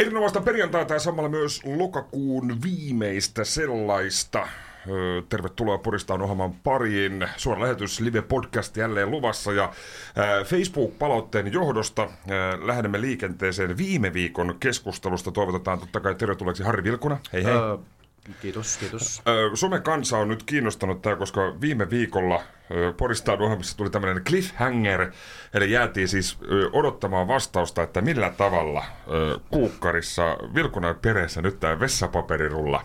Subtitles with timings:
[0.00, 4.48] Erinomaista perjantaita ja samalla myös lokakuun viimeistä sellaista.
[5.28, 7.28] Tervetuloa Poristaan ohjelman pariin.
[7.36, 9.72] Suora lähetys Live Podcast jälleen luvassa ja
[10.44, 12.10] Facebook-palautteen johdosta
[12.64, 15.30] lähdemme liikenteeseen viime viikon keskustelusta.
[15.30, 17.18] Toivotetaan totta kai tervetulleeksi Harri Vilkuna.
[17.32, 17.52] Hei hei.
[17.52, 17.76] Öö,
[18.42, 19.22] kiitos, kiitos.
[19.28, 22.42] Ö, Some kansa on nyt kiinnostanut tämä, koska viime viikolla
[22.96, 25.12] Poristaan ohjelmassa tuli tämmöinen cliffhanger,
[25.54, 26.38] eli jäätiin siis
[26.72, 28.84] odottamaan vastausta, että millä tavalla
[29.50, 32.84] kuukkarissa Vilkunan perässä nyt tämä vessapaperirulla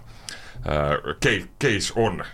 [1.64, 2.26] case on.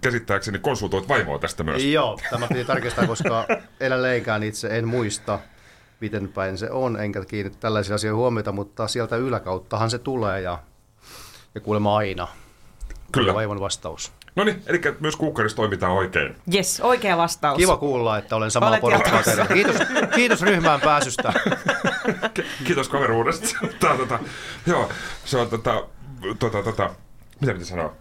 [0.00, 1.84] Käsittääkseni konsultoit vaimoa tästä myös.
[1.84, 3.46] Joo, tämä piti tarkistaa, koska
[3.80, 5.38] edelleenkään itse en muista,
[6.00, 10.58] miten päin se on, enkä kiinnitä tällaisia asioita huomiota, mutta sieltä yläkauttahan se tulee ja,
[11.54, 12.28] ja kuulemma aina.
[13.12, 13.34] Kyllä.
[13.34, 14.12] Vaimon vastaus.
[14.36, 16.36] No niin, eli myös kuukkarissa toimitaan oikein.
[16.54, 17.56] Yes, oikea vastaus.
[17.58, 19.46] Kiva kuulla, että olen samaa Olet porukkaa teille.
[19.52, 19.76] Kiitos,
[20.14, 21.32] kiitos ryhmään pääsystä.
[22.34, 23.46] Ki- Kiitos kaveruudesta.
[23.80, 24.18] Tää, tota,
[24.66, 24.88] joo,
[25.24, 25.84] se on tota,
[26.38, 26.90] tota, tota,
[27.40, 27.92] mitä piti sanoa?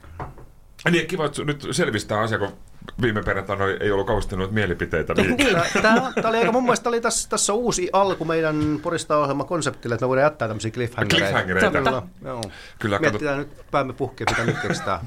[0.91, 2.53] Niin, kiva, että nyt selvistää asia, kun
[3.01, 5.13] viime perjantaina ei- ei ollut kauheasti noita mielipiteitä.
[5.13, 5.57] Niin, Niin.
[5.81, 9.95] Tämä, tämä oli aika, mun mielestä oli tässä, tässä uusi alku meidän Porista ohjelma konseptille,
[9.95, 11.25] että me voidaan jättää tämmöisiä cliffhangereita.
[11.25, 11.71] Cliffhangereita.
[11.71, 12.41] Kyllä, joo.
[12.79, 14.55] Kyllä, Mietitään nyt päämme puhkia, mitä nyt.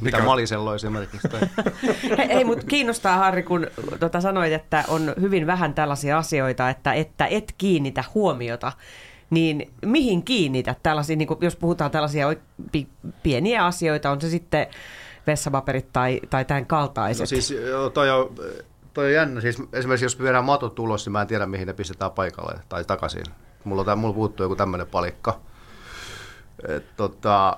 [0.01, 1.29] Mitä Mikä- esimerkiksi.
[1.29, 1.41] Tai...
[2.19, 3.67] Hei, hei mutta kiinnostaa Harri, kun
[4.01, 8.73] tota, sanoit, että on hyvin vähän tällaisia asioita, että, että et kiinnitä huomiota.
[9.31, 12.27] Niin mihin kiinnität tällaisia, niin kuin, jos puhutaan tällaisia
[13.23, 14.67] pieniä asioita, on se sitten
[15.31, 17.21] vessapaperit tai, tai tämän kaltaiset?
[17.21, 18.35] No siis joo, toi on,
[18.95, 19.41] toi on jännä.
[19.41, 22.85] Siis esimerkiksi jos viedään matot ulos, niin mä en tiedä mihin ne pistetään paikalle tai
[22.85, 23.25] takaisin.
[23.65, 25.41] Mulla, tää- mulla puuttuu joku tämmöinen palikka.
[26.97, 27.57] Tota,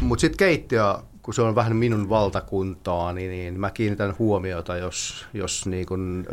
[0.00, 5.26] Mutta sitten keittiö, kun se on vähän minun valtakuntaa, niin, niin mä kiinnitän huomiota, jos,
[5.34, 6.26] jos niin kun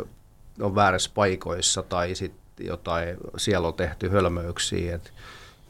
[0.60, 5.10] on väärässä paikoissa tai sitten jotain, siellä on tehty hölmöyksiä, että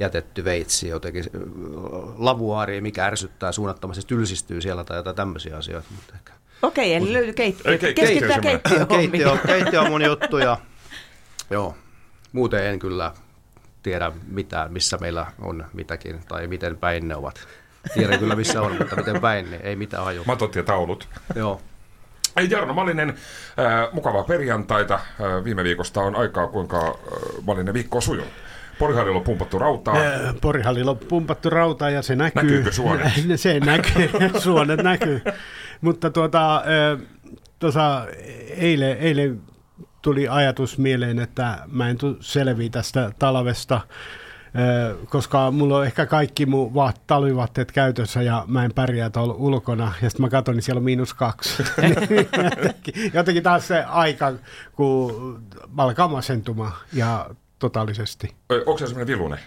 [0.00, 1.24] jätetty veitsi jotenkin
[2.16, 5.88] lavuaari, mikä ärsyttää suunnattomasti, tylsistyy siellä tai jotain tämmöisiä asioita.
[5.94, 6.32] Mutta ehkä
[6.62, 7.72] Okei, eli löytyy keittiö.
[7.72, 10.56] Ei, ke- Keskitytään keittiö keittiö, keittiö on mun juttu ja
[11.50, 11.74] joo,
[12.32, 13.12] muuten en kyllä
[13.82, 17.48] tiedä mitään, missä meillä on mitäkin tai miten päin ne ovat.
[17.94, 20.22] Tiedän kyllä missä on, mutta miten päin, niin ei mitään haju.
[20.26, 21.08] matot ja taulut.
[21.34, 21.60] Joo.
[22.36, 24.94] Ei Jarno Malinen, äh, mukavaa perjantaita.
[24.94, 26.94] Äh, viime viikosta on aikaa, kuinka äh,
[27.46, 28.32] Malinen viikko on sujunut.
[28.78, 29.96] Porihallilla on pumpattu rautaa.
[30.40, 32.42] Porihallilla on pumpattu rauta ja se näkyy.
[32.42, 33.12] Näkyykö suonet?
[33.36, 34.10] se näkyy,
[34.42, 35.22] suonet näkyy.
[35.80, 36.62] Mutta tuota,
[37.58, 38.06] tuossa
[38.56, 39.40] eilen, eilen
[40.02, 43.80] tuli ajatus mieleen, että mä en tule selviä tästä talvesta,
[45.08, 49.92] koska mulla on ehkä kaikki mun vaat, talvivaatteet käytössä ja mä en pärjää tuolla ulkona.
[50.02, 51.62] Ja sitten mä katson, niin siellä on miinus kaksi.
[52.44, 54.32] jotenkin, jotenkin taas se aika,
[54.72, 55.42] kun
[55.76, 58.34] alkaa masentumaan ja totaalisesti.
[58.52, 59.38] Ö, Onko se semmoinen vilunen?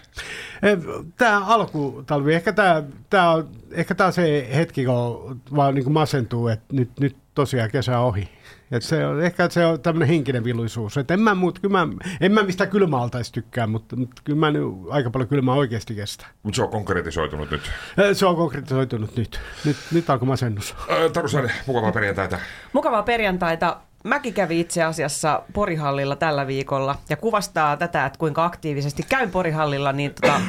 [1.16, 5.94] Tämä alkutalvi, ehkä tämä, tämä on, ehkä tämä on se hetki, kun vaan niin kuin
[5.94, 8.28] masentuu, että nyt, nyt tosiaan kesä on ohi.
[8.72, 10.96] Et se on, ehkä se on tämmöinen henkinen viluisuus.
[10.96, 11.88] Et en mä, muut, kyllä mä,
[12.20, 15.94] en mä mistä kylmäalta edes tykkää, mutta, mutta kyllä mä nyt aika paljon kylmää oikeasti
[15.94, 16.28] kestää.
[16.42, 17.62] Mutta se on konkretisoitunut nyt.
[17.98, 19.40] Ö, Se on konkretisoitunut nyt.
[19.64, 20.74] Nyt, nyt alkoi masennus.
[21.12, 21.28] Taru
[21.66, 22.38] mukavaa perjantaita.
[22.72, 23.80] Mukavaa perjantaita.
[24.04, 29.92] Mäkin kävin itse asiassa Porihallilla tällä viikolla ja kuvastaa tätä, että kuinka aktiivisesti käyn Porihallilla,
[29.92, 30.40] niin tota,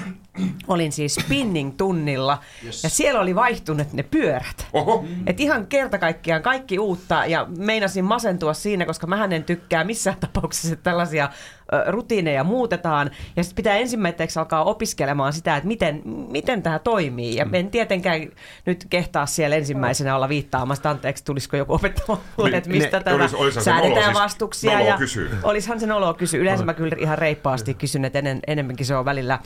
[0.68, 2.84] olin siis spinning-tunnilla yes.
[2.84, 4.68] ja siellä oli vaihtuneet ne pyörät.
[4.74, 9.84] Oho, Et ihan kerta kaikkiaan kaikki uutta ja meinasin masentua siinä, koska mä en tykkää
[9.84, 11.30] missään tapauksessa, että tällaisia
[11.74, 13.12] ö, rutiineja muutetaan.
[13.36, 17.36] Ja sitten pitää ensimmäiseksi alkaa opiskelemaan sitä, että miten, miten tämä toimii.
[17.36, 18.22] Ja en tietenkään
[18.66, 23.04] nyt kehtaa siellä ensimmäisenä olla viittaamassa, anteeksi, tulisiko joku opettamaan mulle, Niin, että mistä ne-
[23.04, 24.80] tätä olis- säädetään siis- vastuksia.
[24.82, 24.98] ja.
[25.44, 26.40] Olisihan se noloa kysyä.
[26.40, 29.40] Yleensä mä kyllä ihan reippaasti kysyn, että enemmänkin se on välillä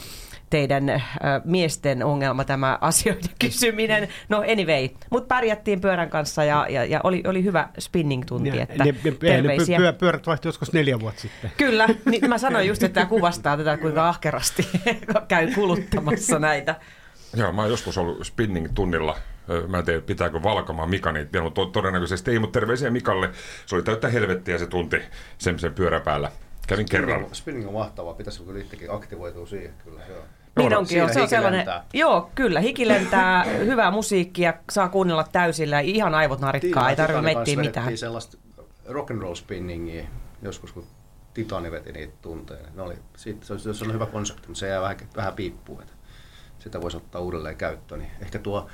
[0.50, 1.02] teidän äh,
[1.46, 4.08] miesten ongelma tämä asioiden kysyminen.
[4.30, 8.92] No anyway, mutta pärjättiin pyörän kanssa ja, ja, ja oli, oli hyvä spinning-tunti, että ne,
[8.92, 9.78] ne, ne, terveisiä.
[9.78, 11.52] pyö, pyörät vaihtui joskus neljä vuotta sitten.
[11.58, 14.68] Kyllä, niin mä sanoin just, että tämä kuvastaa tätä, kuinka ahkerasti
[15.28, 16.76] käy kuluttamassa näitä.
[17.36, 19.18] Joo, mä oon joskus ollut spinning-tunnilla.
[19.68, 23.30] Mä en tiedä, pitääkö valkamaan Mika niitä vielä, mutta to- todennäköisesti ei, mutta terveisiä Mikalle.
[23.66, 24.98] Se oli täyttä helvettiä se tunti
[25.38, 26.32] sen, sen pyörän päällä.
[26.68, 27.10] Kävin kerran.
[27.10, 30.02] Spinning, spinning on mahtavaa, pitäisi kyllä itsekin aktivoitua siihen kyllä.
[30.10, 30.24] Joo.
[30.58, 31.14] Niin no, onkin, joo.
[31.14, 31.84] Se on sellainen, lentää.
[31.94, 37.22] joo, kyllä, hiki lentää, hyvää musiikkia, saa kuunnella täysillä, ja ihan aivot narikkaa, ei tarvitse
[37.22, 37.98] miettiä mitään.
[37.98, 38.38] sellaista
[38.86, 40.04] rock and roll spinningia
[40.42, 40.88] joskus, kun
[41.34, 42.68] Titani veti niitä tunteja.
[42.76, 45.82] Ne oli, siitä, se, olisi, se on hyvä konsepti, mutta se jää vähän, vähän piippuun.
[45.82, 45.94] Että
[46.60, 48.00] sitä voisi ottaa uudelleen käyttöön.
[48.02, 48.68] Niin ehkä tuo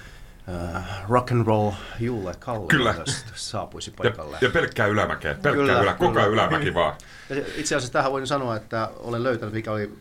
[0.76, 2.96] äh, rock and roll Julle Kalle Kyllä.
[3.36, 4.38] saapuisi Ja, paikalle.
[4.42, 5.34] ja pelkkää ylämäkeä.
[5.34, 6.44] Pelkkää Kyllä, ylä, koko ajan kyllä.
[6.44, 6.96] ylämäki vaan.
[7.30, 9.94] Ja se- itse asiassa tähän voin sanoa, että olen löytänyt, mikä oli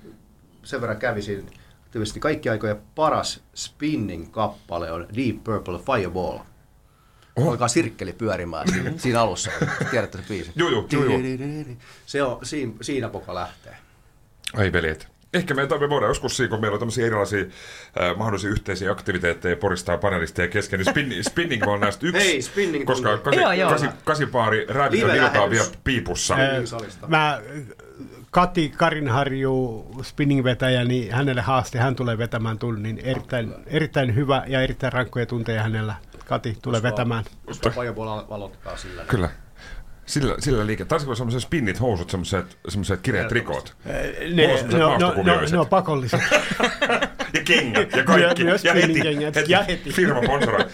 [0.62, 1.46] sen verran kävisin,
[1.92, 6.38] tietysti kaikki aikojen paras spinning-kappale on Deep Purple Fireball.
[7.36, 7.50] Oho.
[7.50, 9.50] Alkaa sirkkeli pyörimään siinä, siinä alussa.
[9.90, 10.52] Tiedätte se biisi?
[10.56, 11.20] Juu, juu, juu.
[12.06, 13.76] Se on, siinä, siinä poka lähtee.
[14.56, 15.12] Ai veljet.
[15.34, 19.56] Ehkä me, me voidaan joskus siinä, kun meillä on tämmöisiä erilaisia äh, mahdollisia yhteisiä aktiviteetteja
[19.56, 22.26] poristaa panelisteja kesken, niin spinning, spinning on näistä yksi.
[22.26, 23.70] Hei, spinning Koska kasi, Joo, joo.
[23.70, 24.66] kasi, kasipaari
[25.16, 26.36] iltaa vielä piipussa.
[26.64, 27.06] Salista.
[27.06, 27.40] Mä,
[28.32, 32.98] Kati Karinharju, spinningvetäjä, niin hänelle haaste, hän tulee vetämään tunnin.
[32.98, 35.94] Erittäin, erittäin hyvä ja erittäin rankkoja tunteja hänellä.
[36.24, 37.24] Kati tulee vetämään.
[37.46, 39.04] Koska Fireball aloittaa sillä.
[39.04, 39.28] Kyllä.
[40.06, 40.84] Sillä, sillä liike.
[40.84, 43.76] Taisiko semmoiset spinnit housut, semmoiset, semmoiset kireät rikot?
[44.34, 44.46] Ne,
[44.78, 45.14] no, no,
[45.52, 46.20] no, on pakolliset.
[47.34, 48.42] Ja kengät ja kaikki.
[48.44, 49.90] Myö- myös ja heti, heti, Ja heti.
[49.92, 50.64] firma sponsoroi.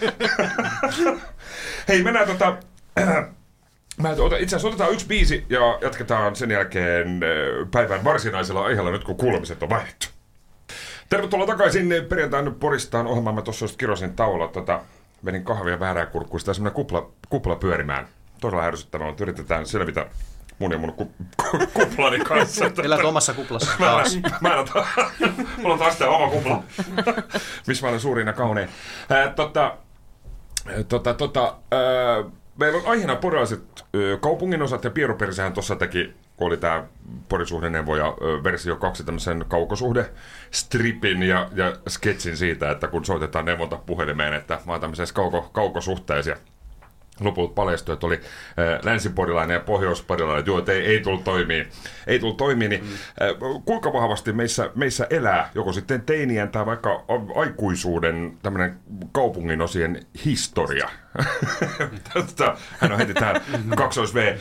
[1.87, 2.57] Hei, mennään tota...
[4.01, 8.91] Mä ota, itse asiassa otetaan yksi biisi ja jatketaan sen jälkeen äh, päivän varsinaisella aiheella
[8.91, 10.07] nyt kun kuulumiset on vaihdettu.
[11.09, 13.35] Tervetuloa takaisin perjantain Poristaan ohjelmaan.
[13.35, 14.47] Mä tuossa just kirosin tauolla.
[14.47, 14.81] Tota,
[15.21, 18.07] menin kahvia väärää kurkkuista ja semmoinen kupla, kupla pyörimään.
[18.41, 20.05] Todella ärsyttävää, mutta yritetään selvitä
[20.59, 21.05] mun ja mun ku,
[21.51, 22.65] ku, kuplani kanssa.
[22.83, 24.15] Elät omassa kuplassa Mä taas.
[24.15, 24.85] en, mä en ota,
[25.57, 26.63] mulla on taas tää oma kupla,
[27.67, 28.69] missä mä olen suurin ja kaunein.
[29.09, 29.77] Ää, tota,
[30.67, 32.23] ää, tota, tota, ää,
[32.59, 36.83] meillä on aiheena porilaiset ö, kaupunginosat ja Piero Persehän tuossa teki, kun oli tämä
[37.29, 40.09] porisuhdeneuvoja versio 2, tämmöisen kaukosuhde
[40.51, 45.49] stripin ja, ja sketsin siitä, että kun soitetaan neuvonta puhelimeen, että mä oon tämmöisessä kauko,
[45.53, 46.35] kaukosuhteessa
[47.21, 51.67] lopulta paljastui, että oli äh, länsiporilainen ja pohjoisporilainen, että joo, että ei, ei tullut toimii.
[52.07, 57.05] Ei tullut toimii, niin äh, kuinka vahvasti meissä, meissä elää joko sitten teinien tai vaikka
[57.35, 58.79] aikuisuuden tämmöinen
[59.11, 60.89] kaupungin osien historia?
[62.13, 63.41] Tästä, hän on heti tähän
[63.77, 64.27] kaksois V.
[64.27, 64.35] Äh,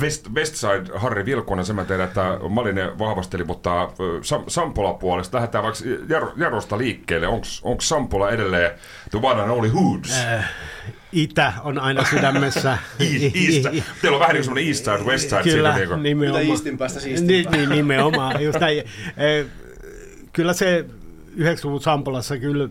[0.00, 3.88] West, Westside Harri Vilkunen, sen mä tiedän, että Malinen vahvasteli, mutta äh,
[4.22, 7.26] Sam, Sampola puolesta lähdetään vaikka Jar, Jarosta liikkeelle.
[7.62, 8.70] Onko Sampola edelleen
[9.10, 10.26] the one and only hoods?
[11.12, 12.70] Itä on aina sydämessä.
[13.00, 13.84] East.
[14.02, 15.42] Teillä on vähän niin kuin East Side, West Side.
[15.42, 16.42] Kyllä, siinä niin nimenomaan.
[16.44, 17.56] Mitä Eastin päästä Niin, siistimpää.
[17.56, 18.78] niin, nimenomaan, just näin.
[19.16, 19.46] Eh,
[20.32, 20.84] Kyllä se
[21.36, 22.68] 90-luvun Sampolassa, kyllä,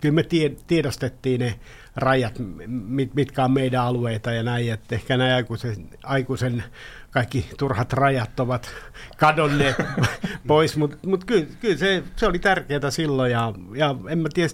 [0.00, 1.54] kyllä me tie, tiedostettiin ne
[1.96, 2.34] rajat,
[2.66, 6.64] mit, mitkä on meidän alueita ja näin, että ehkä näin aikuisen, aikuisen
[7.10, 8.70] kaikki turhat rajat ovat
[9.16, 9.76] kadonneet
[10.46, 14.50] pois, mutta mut kyllä, kyllä se, se oli tärkeää silloin ja, ja en mä tiedä,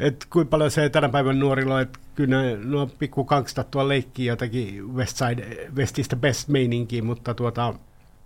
[0.00, 3.88] että kuinka paljon se tänä päivän nuorilla on, että kyllä ne, nuo pikku kangstat tuolla
[3.88, 7.74] leikkii jotakin Westside, Westistä best meininkiä, mutta tuota,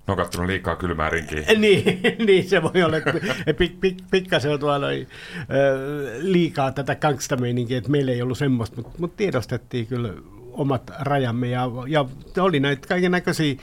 [0.08, 1.42] Ne on kattonut liikaa kylmää rinkiä.
[1.58, 3.12] niin, niin, se voi olla, että
[3.58, 5.08] pik, pik, pikkasen on tuolla noin,
[5.40, 10.12] ö, liikaa tätä gangstameininkiä, että meillä ei ollut semmoista, mutta mut tiedostettiin kyllä
[10.52, 12.04] omat rajamme ja, ja
[12.38, 13.54] oli näitä kaiken näköisiä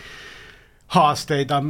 [0.87, 1.63] haasteita,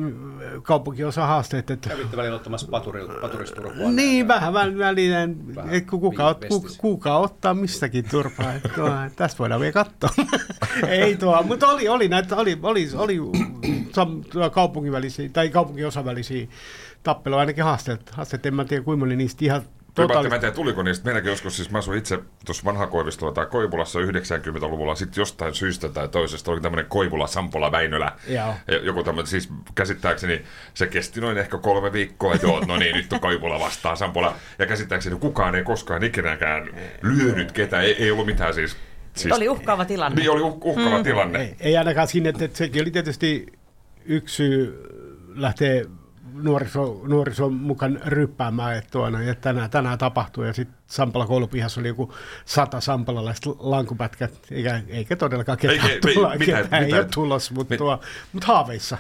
[0.64, 3.92] kaupunkiosa haasteita, että Kävitte välillä ottamassa paturilla, paturisturpaa.
[3.92, 6.78] niin, vähän väl- välinen, Vähän et ku- kuka, ot, ku, vestis.
[6.78, 8.54] kuka ottaa mistäkin turpaa.
[9.16, 10.10] Tästä voidaan vielä katsoa.
[10.88, 13.20] Ei tuo, mutta oli, oli näitä, oli, oli, oli
[14.52, 16.48] kaupungin välisiä, tai kaupunkiosan välisiä
[17.04, 18.10] tappeluja, ainakin haasteet.
[18.10, 18.46] haasteet.
[18.46, 19.62] En mä tiedä, kuinka moni niistä ihan
[19.96, 20.30] Totaali...
[20.30, 21.06] Mä en tiedä, tuliko niistä.
[21.06, 25.90] Meilläkin joskus, siis mä asuin itse tuossa vanha Koivistolla tai Koivulassa 90-luvulla, sitten jostain syystä
[25.90, 28.12] tai toisesta oli tämmöinen Koivula, Sampola, Väinölä.
[28.28, 28.54] Joo.
[28.82, 30.42] Joku tämmöinen, siis käsittääkseni
[30.74, 34.36] se kesti noin ehkä kolme viikkoa, että joo, no niin, nyt on Koivula vastaan Sampola.
[34.60, 36.70] Ja käsittääkseni kukaan ei koskaan ikinäkään
[37.02, 38.78] lyönyt ketään, ei, ei ollut mitään siis.
[39.14, 40.16] siis Oli uhkaava tilanne.
[40.22, 41.04] Niin oli uh, uhkava mm.
[41.04, 41.40] tilanne.
[41.40, 43.46] Ei, ei ainakaan sinne, että, sekin oli tietysti
[44.06, 44.84] yksi syy
[45.36, 45.86] lähteä
[46.44, 50.44] nuoriso, nuorison mukaan ryppäämään, että, tuona, että tänään, tänään tapahtuu.
[50.44, 52.14] Ja sitten Sampala koulupihassa oli joku
[52.46, 57.04] sata sampalalaista lankupätkät, eikä, eikä todellakaan ketään, ei- tulla, mitään- ketään ei mitään.
[57.04, 58.00] ole tulossa, mutta, Mit- tuo,
[58.34, 58.98] mutta haaveissa.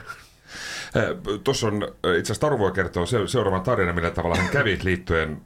[1.43, 5.41] Tuossa on itse asiassa Taru voi kertoa se, seuraavan tarina, millä tavalla hän kävi liittyen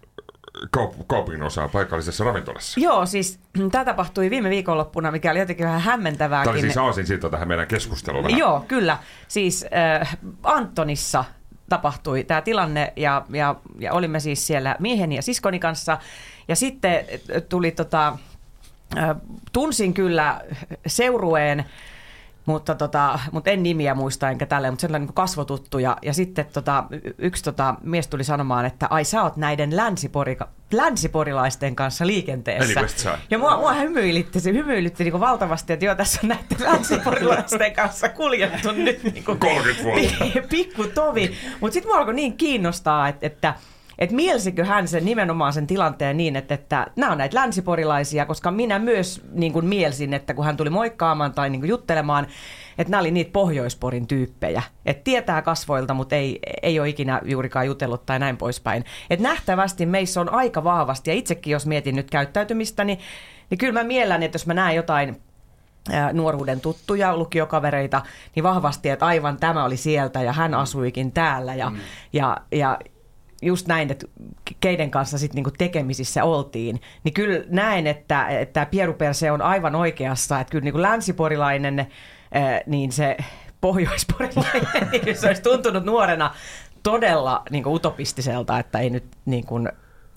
[0.77, 2.79] kaup- kaupungin osaan paikallisessa ravintolassa.
[2.79, 3.39] Joo, siis
[3.71, 6.43] tämä tapahtui viime viikonloppuna, mikä oli jotenkin vähän hämmentävääkin.
[6.45, 8.23] Tämä oli siis aasin siitä tähän meidän keskusteluun.
[8.23, 8.39] vähän.
[8.39, 8.97] Joo, kyllä.
[9.27, 9.65] Siis
[10.01, 11.25] äh, Antonissa
[11.69, 15.97] tapahtui tämä tilanne ja, ja, ja olimme siis siellä mieheni ja siskoni kanssa.
[16.47, 17.05] Ja sitten
[17.49, 18.17] tuli tota,
[19.51, 20.41] tunsin kyllä
[20.87, 21.65] seurueen
[22.45, 25.79] mutta, tota, mutta en nimiä muista enkä tälleen, mutta sellainen niin kasvotuttu.
[25.79, 26.83] Ja, ja sitten tota,
[27.17, 30.37] yksi tota, mies tuli sanomaan, että ai sä oot näiden länsipori,
[30.71, 32.79] länsiporilaisten kanssa liikenteessä.
[32.79, 33.17] Eli.
[33.29, 38.09] Ja mua, mua hymyilytti, se hymyilytti niin valtavasti, että joo, tässä on näiden länsiporilaisten kanssa
[38.09, 40.47] kuljettu nyt niin kuin 30 vuotta.
[40.49, 41.35] pikku tovi.
[41.59, 43.53] Mutta sitten mua alkoi niin kiinnostaa, että, että
[43.99, 48.51] että mielsikö hän sen nimenomaan sen tilanteen niin, että, että nämä on näitä länsiporilaisia, koska
[48.51, 52.27] minä myös niin kuin mielsin, että kun hän tuli moikkaamaan tai niin kuin juttelemaan,
[52.77, 54.63] että nämä oli niitä Pohjoisporin tyyppejä.
[54.85, 58.85] Että tietää kasvoilta, mutta ei, ei ole ikinä juurikaan jutellut tai näin poispäin.
[59.09, 62.99] Että nähtävästi meissä on aika vahvasti, ja itsekin jos mietin nyt käyttäytymistä, niin,
[63.49, 65.21] niin kyllä mä miellän, että jos mä näen jotain
[66.13, 68.01] nuoruuden tuttuja lukiokavereita,
[68.35, 71.77] niin vahvasti, että aivan tämä oli sieltä ja hän asuikin täällä ja, mm.
[72.13, 72.79] ja, ja
[73.41, 74.07] just näin, että
[74.59, 79.75] keiden kanssa sitten niinku tekemisissä oltiin, niin kyllä näen, että, että Pieru Perse on aivan
[79.75, 81.87] oikeassa, että kyllä niinku länsiporilainen,
[82.33, 83.17] ää, niin se
[83.61, 86.35] pohjoisporilainen, niin se olisi tuntunut nuorena
[86.83, 89.45] todella niinku utopistiselta, että ei nyt niin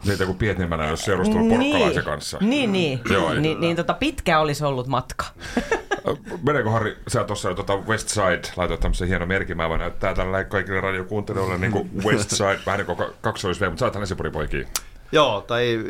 [0.06, 2.38] Niitä kuin Pietniemänä olisi seurustellut porkkalaisen kanssa.
[2.40, 3.00] Niin, niin.
[3.10, 5.24] Joo, niin, niin tota, pitkä olisi ollut matka.
[6.46, 10.80] Meneekö Harri, sä tuossa tota West Side, laitoit tämmöisen hienon merkin, mä näyttää tällä kaikille
[10.80, 14.68] radiokuuntelijoille niin kuin West Side, vähän niin kuin kaksoisvee, mutta sä oot hänen poikia.
[15.12, 15.80] Joo, tai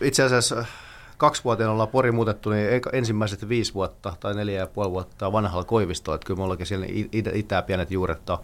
[0.00, 0.64] itse asiassa
[1.16, 6.14] kaksivuotiaana ollaan Pori muutettu, niin ensimmäiset viisi vuotta tai neljä ja puoli vuotta vanhalla Koivistolla,
[6.14, 8.38] että kyllä me ollaankin siellä itä, itä pienet juuret on,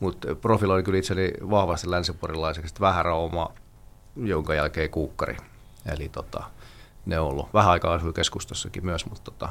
[0.00, 3.52] mutta profiloin kyllä itseni vahvasti länsiporilaiseksi, sitten vähän rauma,
[4.16, 5.36] jonka jälkeen kuukkari.
[5.92, 6.42] Eli tota,
[7.06, 7.54] ne on ollut.
[7.54, 9.48] Vähän aikaa keskustassakin myös, mutta tota,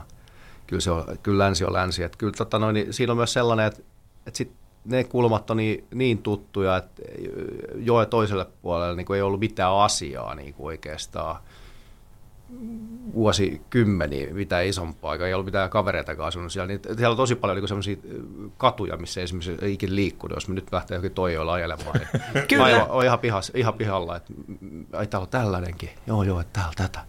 [0.68, 2.04] kyllä, se on, kyllä länsi on länsi.
[2.04, 3.82] Et kyllä, tota, noin, niin siinä on myös sellainen, että,
[4.28, 4.52] että sit
[4.86, 7.02] ne kulmat on niin, niin tuttuja, että
[7.76, 11.36] jo toiselle puolelle niin kuin ei ollut mitään asiaa niin kuin oikeastaan
[13.14, 16.68] vuosikymmeniä mitä isompaa, eikä ei ollut mitään kavereitakaan asunut siellä.
[16.68, 17.98] Niin siellä on tosi paljon niin sellaisia
[18.58, 22.00] katuja, missä esimerkiksi ei ikinä liikkunut, jos me nyt lähtee johonkin toijoilla ajelemaan.
[22.34, 22.78] Niin Kyllä.
[22.78, 24.34] Mä oon ihan, pihas, ihan pihalla, että
[24.94, 25.90] ai täällä on tällainenkin.
[26.08, 27.06] Joo, joo, että täällä tätä.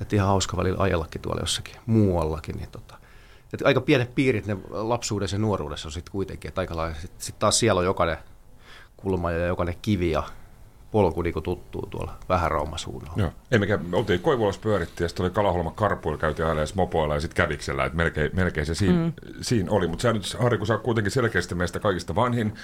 [0.00, 2.56] Että ihan hauska välillä ajellakin tuolla jossakin muuallakin.
[2.56, 2.98] Niin tota.
[3.52, 6.48] että aika pienet piirit ne lapsuudessa ja nuoruudessa on sitten kuitenkin.
[6.48, 8.16] Että aika sitten sit taas siellä on jokainen
[8.96, 10.22] kulma ja jokainen kivi ja
[10.94, 13.18] polku niin tuttuu tuolla vähän suunnalla.
[13.22, 13.30] Joo.
[13.50, 17.20] Ei mikä, me oltiin Koivulassa pyörittiin ja sitten oli Kalaholma Karpuilla, käytiin aina mopoilla ja
[17.20, 19.12] sitten käviksellä, että melkein, melkein se siinä, mm.
[19.40, 19.88] siinä oli.
[19.88, 22.54] Mutta sä nyt, Harri, kun sä oot kuitenkin selkeästi meistä kaikista vanhin,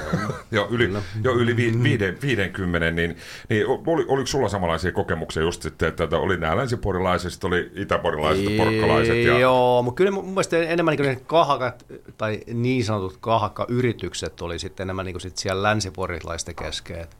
[0.50, 3.16] jo yli, jo yli vi, viiden, 50, niin,
[3.48, 7.72] niin oli, oliko sulla samanlaisia kokemuksia just sitten, että, että oli nämä länsiporilaiset, sitten oli
[7.74, 9.16] itäporilaiset ja porkkalaiset?
[9.16, 9.38] Ja...
[9.38, 11.86] Joo, mutta kyllä mun mielestä enemmän niin ne kahakat,
[12.18, 17.00] tai niin sanotut kahakka-yritykset oli sitten enemmän niin kuin sit siellä länsiporilaisten kesken.
[17.00, 17.16] Että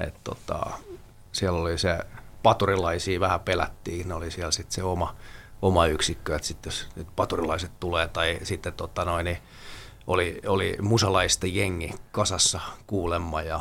[0.00, 0.60] et tota,
[1.32, 1.98] siellä oli se
[2.42, 5.16] paturilaisia vähän pelättiin, ne oli siellä sitten se oma,
[5.62, 9.38] oma yksikkö, että sitten jos nyt paturilaiset tulee tai sitten tota noin, niin
[10.06, 13.60] oli, oli musalaisten jengi kasassa kuulemma ja,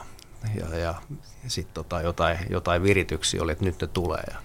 [0.55, 0.95] ja, ja
[1.47, 4.23] sitten tota jotain, jotain virityksiä oli, että nyt ne tulee.
[4.31, 4.37] Ja,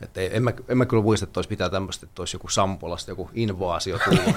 [0.00, 3.10] että en, mä, en mä kyllä muista, että olisi pitää tämmöistä, että olisi joku Sampolasta
[3.10, 4.34] joku invaasio tullut.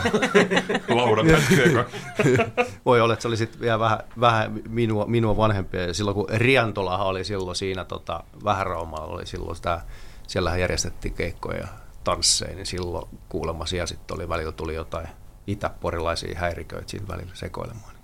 [1.01, 1.25] Laudan
[2.85, 5.81] Voi olla, että se oli sitten vielä vähän, vähän minua, minua vanhempia.
[5.81, 9.81] Ja silloin kun Riantolahan oli silloin siinä tota, Vähäraumalla, oli silloin sitä,
[10.27, 11.67] siellähän järjestettiin keikkoja ja
[12.03, 15.07] tansseja, niin silloin kuulemma siellä sitten oli välillä tuli jotain
[15.47, 17.95] itäporilaisia häiriköitä siinä välillä sekoilemaan.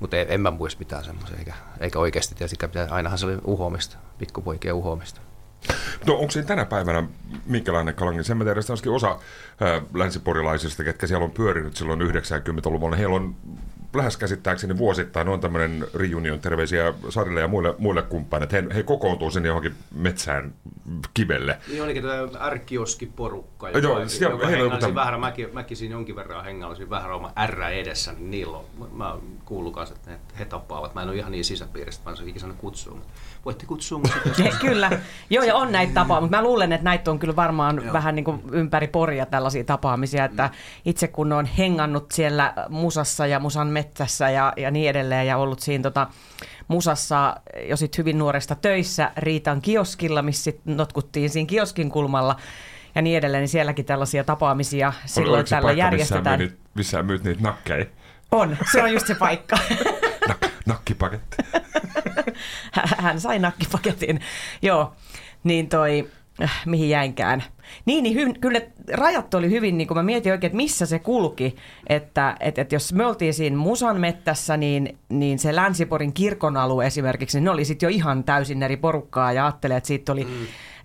[0.00, 3.96] Mutta en, en mä muista mitään semmoisia, eikä, eikä oikeasti tietysti ainahan se oli uhomista,
[4.18, 5.20] pikkupoikien uhomista.
[6.06, 7.02] No onko siinä tänä päivänä
[7.46, 8.24] minkälainen kalangi?
[8.24, 9.18] Sen mä tiedän, että osa
[9.60, 13.36] ää, länsiporilaisista, ketkä siellä on pyörinyt silloin 90-luvulla, heillä on
[13.96, 18.68] lähes käsittääkseni vuosittain on tämmöinen reunion, terveisiä Sarille ja muille, muille kumppaneille.
[18.68, 20.54] He, he kokoontuu sinne johonkin metsään
[21.14, 21.58] kivelle.
[21.68, 24.94] Niin olikin tämä ärkioskiporukka, joka, Joo, joka, joka hengasi tämän...
[24.94, 29.16] vähän, mäkin, mäkin siinä jonkin verran hengailisin vähän oma R edessä, niin niillä on, mä
[29.44, 30.94] kuullut kanssa, että he, he tapaavat.
[30.94, 33.12] Mä en ole ihan niin sisäpiiristä, mä en ole ikinä kutsua, mutta
[33.46, 34.12] voitte kutsua mut
[34.60, 34.90] Kyllä,
[35.30, 37.92] joo ja on näitä tapaamisia, mutta mä luulen, että näitä on kyllä varmaan joo.
[37.92, 40.50] vähän niin kuin ympäri poria tällaisia tapaamisia, että mm.
[40.84, 45.60] itse kun on hengannut siellä musassa ja musan metsässä ja, ja niin edelleen ja ollut
[45.60, 46.06] siinä tota,
[46.68, 47.36] musassa
[47.68, 52.36] jo sit hyvin nuoresta töissä Riitan kioskilla, missä notkuttiin siinä kioskin kulmalla
[52.94, 56.40] ja niin edelleen, niin sielläkin tällaisia tapaamisia silloin tällä paikka, järjestetään.
[56.40, 57.86] Missä myyt, missä myyt niitä nakkeja?
[58.32, 59.58] On, se on just se paikka.
[60.66, 61.36] Nak- nakkipaketti.
[63.02, 64.20] Hän sai nakkipaketin,
[64.62, 64.92] joo.
[65.44, 66.08] Niin toi,
[66.42, 67.44] äh, mihin jäinkään.
[67.84, 68.60] Niin, niin hy, kyllä
[68.92, 71.56] rajat oli hyvin, niin kuin mä mietin oikein, että missä se kulki.
[71.86, 76.86] Että et, et jos me oltiin siinä Musan mettässä, niin, niin se Länsiporin kirkon alue
[76.86, 80.24] esimerkiksi, niin ne oli sitten jo ihan täysin eri porukkaa ja ajattelin, että siitä oli
[80.24, 80.30] mm.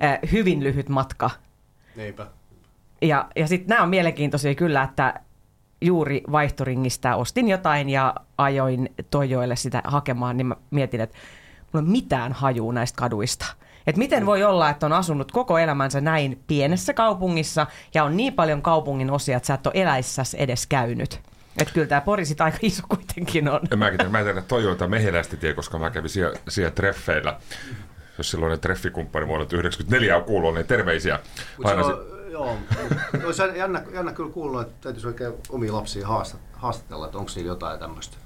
[0.03, 1.29] äh, hyvin lyhyt matka.
[1.95, 2.27] Neipä.
[3.01, 5.13] Ja, ja sitten nämä on mielenkiintoisia kyllä, että
[5.81, 11.17] juuri vaihtoringistä, ostin jotain ja ajoin Tojoille sitä hakemaan, niin mä mietin, että
[11.73, 13.45] mulla ei mitään hajuu näistä kaduista.
[13.87, 18.33] Et miten voi olla, että on asunut koko elämänsä näin pienessä kaupungissa ja on niin
[18.33, 21.19] paljon kaupungin osia, että sä et ole eläissäsi edes käynyt.
[21.57, 23.59] Että kyllä tämä Pori sit aika iso kuitenkin on.
[23.71, 27.37] Ja mäkin tiedän, mä en tiedä Toyota mehiläisesti tie, koska mä kävin siellä, siellä treffeillä.
[28.17, 31.19] Jos silloinen treffikumppani vuonna 1994 on kuullut, niin terveisiä.
[31.35, 32.57] Se Aina on, joo,
[33.25, 37.51] olisi jännä, jännä kyllä kuulla, että täytyisi oikein omia lapsia haasta- haastatella, että onko niillä
[37.51, 38.17] jotain tämmöistä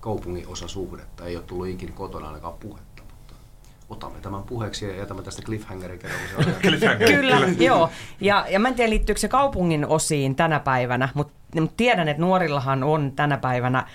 [0.00, 1.24] kaupungin osasuhdetta.
[1.24, 3.34] Ei ole tullut ikinä kotona ainakaan puhetta, mutta
[3.88, 6.20] otamme tämän puheeksi ja jätämme tästä cliffhangerin kerran.
[7.14, 7.90] Kyllä, joo.
[8.20, 12.20] Ja, ja mä en tiedä, liittyykö se kaupungin osiin tänä päivänä, mutta mut tiedän, että
[12.20, 13.86] nuorillahan on tänä päivänä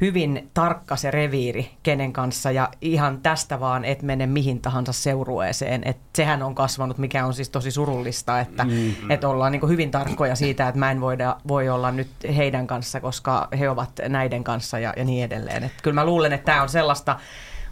[0.00, 5.82] hyvin tarkka se reviiri, kenen kanssa, ja ihan tästä vaan, et mene mihin tahansa seurueeseen.
[5.84, 9.10] Et sehän on kasvanut, mikä on siis tosi surullista, että mm.
[9.10, 13.00] et ollaan niin hyvin tarkkoja siitä, että mä en voida, voi olla nyt heidän kanssa,
[13.00, 15.64] koska he ovat näiden kanssa ja, ja niin edelleen.
[15.64, 17.16] Et kyllä mä luulen, että tämä on sellaista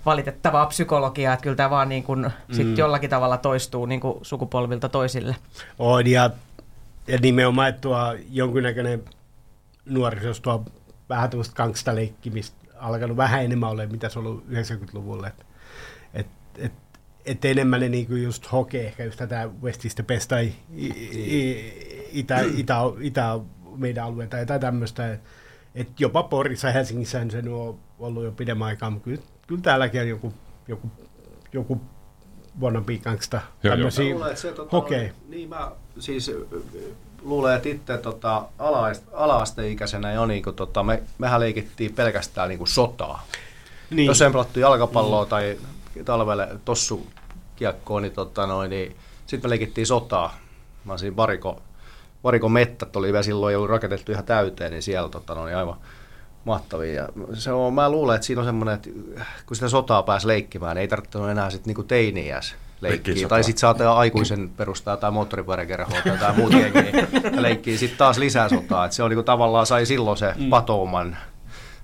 [0.07, 4.89] valitettavaa psykologiaa, että kyllä tämä vaan niin kuin sit jollakin tavalla toistuu niin kuin sukupolvilta
[4.89, 5.37] toisille.
[5.79, 6.31] On, ja,
[7.07, 7.99] ja nimenomaan, että tuo
[8.31, 9.05] jonkinnäköinen
[9.85, 10.65] nuorisos tuo
[11.09, 15.29] vähän tämmöistä gangstaleikkimistä alkanut vähän enemmän olemaan, mitä se on ollut 90-luvulla.
[15.29, 15.47] Et,
[16.15, 16.27] et,
[16.59, 16.73] et,
[17.27, 22.41] et enemmän ne niinku just hokee ehkä just tätä Westistä Best tai i- i- itä,
[22.57, 23.41] itä, itä,
[23.77, 25.13] meidän alueita tai jotain tämmöistä.
[25.13, 25.21] Et,
[25.75, 30.01] et jopa Porissa ja Helsingissä se on ollut jo pidemmän aikaa, mutta kyllä, kyllä täälläkin
[30.01, 30.35] on joku,
[30.69, 30.91] joku,
[31.53, 31.81] joku
[32.61, 33.77] wannabe gangsta Joo, joo.
[33.77, 35.13] tämmöisiä Mä luulen, että se, tota, hokee.
[35.29, 36.31] Niin mä siis
[37.23, 42.59] luulen, että itse tota, ala- ala-asteikäisenä jo, niin kuin, tota, me, mehän leikittiin pelkästään niin
[42.59, 43.27] kuin sotaa.
[43.91, 44.07] Niin.
[44.07, 45.29] Jos en pelattu jalkapalloa mm.
[45.29, 45.59] tai
[46.05, 47.07] talvelle tossu
[47.57, 48.97] kiekkoon, niin, tota, noin, niin
[49.27, 50.37] sitten me leikittiin sotaa.
[50.85, 51.63] Mä olisin variko,
[52.25, 55.77] variko mettät oli vielä silloin jo rakennettu ihan täyteen, niin siellä tota, noin, aivan
[56.45, 56.95] mahtavia.
[56.95, 58.91] Ja se on, mä luulen, että siinä on semmoinen, että
[59.47, 63.29] kun sitä sotaa pääsi leikkimään, niin ei tarvitse enää sitten niinku teiniäs Leikkii leikkiä.
[63.29, 68.19] Tai sitten saattaa aikuisen perustaa tai moottoripyöräkerhoa tai jotain muuta jengiä ja leikkii sitten taas
[68.19, 68.85] lisää sotaa.
[68.85, 70.51] Et se on niinku tavallaan sai silloin se mm.
[70.51, 71.17] patouman,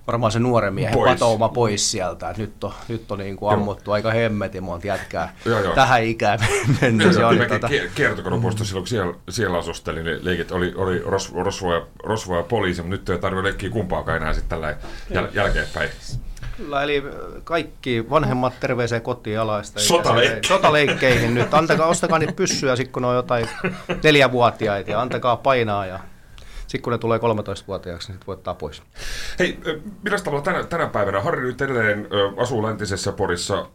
[0.07, 1.11] varmaan se nuoren miehen Pois.
[1.11, 2.29] patouma pois sieltä.
[2.29, 5.75] Et nyt on, nyt on niinku ammuttu aika hemmetin monta jätkää Joo, joo.
[5.75, 6.39] tähän ikään
[6.81, 7.17] mennyt.
[7.17, 11.43] On, kyllä tota, mäkin kiertokonopuisto silloin, kun siellä, siellä asustelin, niin leikit oli, oli rosvo,
[11.43, 14.77] rosvo, ja, rosvo ja poliisi, mutta nyt ei tarvitse leikkiä kumpaakaan enää sitten tällä
[15.09, 15.89] jäl, jälkeenpäin.
[16.57, 17.03] Kyllä, eli
[17.43, 19.79] kaikki vanhemmat terveeseen kotiin alaista.
[19.79, 20.43] Sotaleikkeihin.
[20.43, 21.53] Sotaleikkeihin nyt.
[21.53, 23.49] Antakaa, ostakaa niitä pyssyjä kun on jotain
[24.03, 25.99] neljävuotiaita ja antakaa painaa ja
[26.75, 28.83] sitten kun ne tulee 13-vuotiaaksi, niin sit voi ottaa pois.
[29.39, 29.59] Hei,
[30.03, 31.21] millä tavalla tänä, tänä päivänä?
[31.21, 32.07] Harri nyt edelleen
[32.37, 33.67] asuu läntisessä Porissa,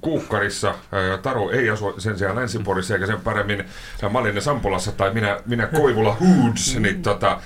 [0.00, 0.74] Kuukkarissa.
[1.22, 3.64] Taru ei asu sen sijaan länsiporissa, eikä sen paremmin
[4.10, 6.76] Malinen Sampolassa tai minä, minä Koivula Hoods.
[6.76, 7.40] Niin, tota,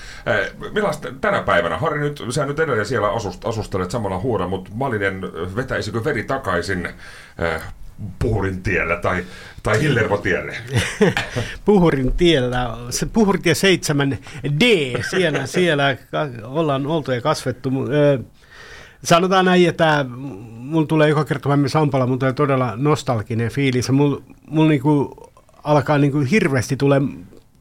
[0.72, 1.78] millaista tänä päivänä?
[1.78, 5.22] Harri nyt, sä nyt edelleen siellä asust, asustelet samalla huoda, mutta Malinen
[5.56, 6.88] vetäisikö veri takaisin
[8.18, 9.24] Puhurin tielle tai,
[9.62, 10.56] tai Hillervo-tielle?
[11.64, 14.64] Puhurin tiellä, se Puhurintie 7D,
[15.10, 15.96] siellä, siellä
[16.44, 17.70] ollaan oltu ja kasvettu.
[19.04, 20.04] Sanotaan näin, että
[20.48, 23.90] mulla tulee joka kerta, menen Sampala, tulee todella nostalginen fiilis.
[23.90, 25.16] Mulla mul niinku
[25.64, 27.00] alkaa niinku hirveästi tulee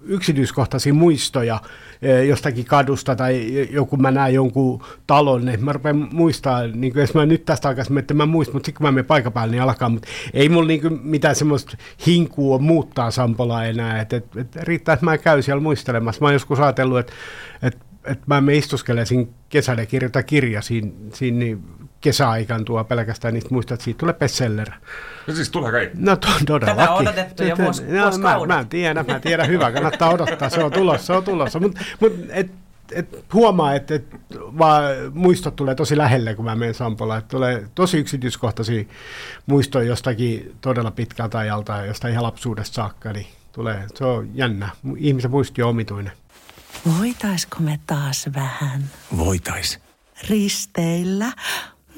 [0.10, 1.62] yksityiskohtaisia muistoja
[2.02, 7.02] eh, jostakin kadusta tai joku mä näen jonkun talon, niin mä rupean muistaa, niin kuin
[7.02, 9.52] jos mä nyt tästä alkaisin, että mä muistan, mutta sitten kun mä menen paikan päälle,
[9.52, 14.38] niin alkaa, mutta ei mulla niin kuin mitään semmoista hinkua muuttaa Sampolaa enää, että et,
[14.38, 16.22] et riittää, että mä käyn siellä muistelemassa.
[16.22, 17.14] Mä oon joskus ajatellut, että
[17.62, 21.64] et, et mä menen istuskelemaan siinä kesällä ja kirjoitan kirja siinä, siinä niin
[22.02, 24.70] kesäaikaan tuo pelkästään niistä muista, että siitä tulee bestseller.
[25.28, 25.92] No siis tulee kai.
[25.94, 26.80] No to, todellakin.
[26.82, 30.64] Tätä on odotettu jo vuos- no, mä, mä, tiedän, mä tiedän, hyvä, kannattaa odottaa, se
[30.64, 31.60] on tulossa, se on tulossa.
[31.60, 32.52] Mutta mut, et,
[32.92, 34.84] et huomaa, että et, vaan
[35.14, 37.18] muistot tulee tosi lähelle, kun mä menen Sampola.
[37.18, 38.84] Et tulee tosi yksityiskohtaisia
[39.46, 44.70] muistoja jostakin todella pitkältä ajalta, jostain ihan lapsuudesta saakka, niin tulee, se on jännä.
[44.98, 46.12] Ihmisen muisti on omituinen.
[47.00, 48.84] Voitaisko me taas vähän
[49.18, 49.80] Voitais.
[50.30, 51.32] risteillä?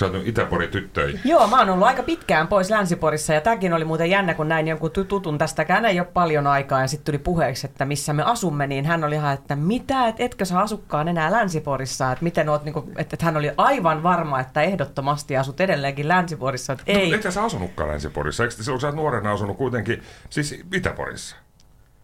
[0.00, 1.18] Sä oot Itäpori tyttöjä.
[1.24, 4.68] Joo, mä oon ollut aika pitkään pois Länsiporissa ja tämäkin oli muuten jännä, kun näin
[4.68, 8.22] jonkun tu- tutun tästäkään ei ole paljon aikaa ja sitten tuli puheeksi, että missä me
[8.22, 12.48] asumme, niin hän oli ihan, että mitä, et etkö sä asukkaan enää Länsiporissa, että miten
[12.48, 17.10] oot, niinku, että, että hän oli aivan varma, että ehdottomasti asut edelleenkin Länsiporissa, että ei.
[17.10, 18.44] No, etkä sä asunutkaan Länsiporissa?
[18.44, 21.36] Eikö sä oot nuorena asunut kuitenkin, siis Itäporissa?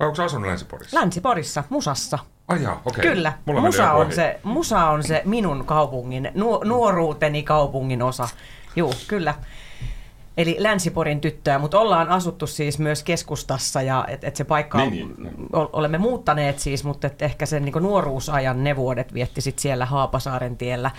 [0.01, 1.01] Vai onko sä asunut Länsiporissa?
[1.01, 2.19] Länsiporissa, Musassa.
[2.49, 3.03] Ai jaa, okei.
[3.03, 8.29] Kyllä, Mulla musa on, se, musa on se minun kaupungin, nuo, nuoruuteni kaupungin osa.
[8.77, 9.35] Juu, kyllä.
[10.37, 14.91] Eli Länsiporin tyttöä, mutta ollaan asuttu siis myös keskustassa ja et, et se paikka on,
[14.91, 15.35] Niin, niin.
[15.53, 19.87] o- olemme muuttaneet siis, mutta et ehkä sen niin nuoruusajan ne vuodet vietti sit siellä
[19.87, 20.91] Haapasaaren tiellä.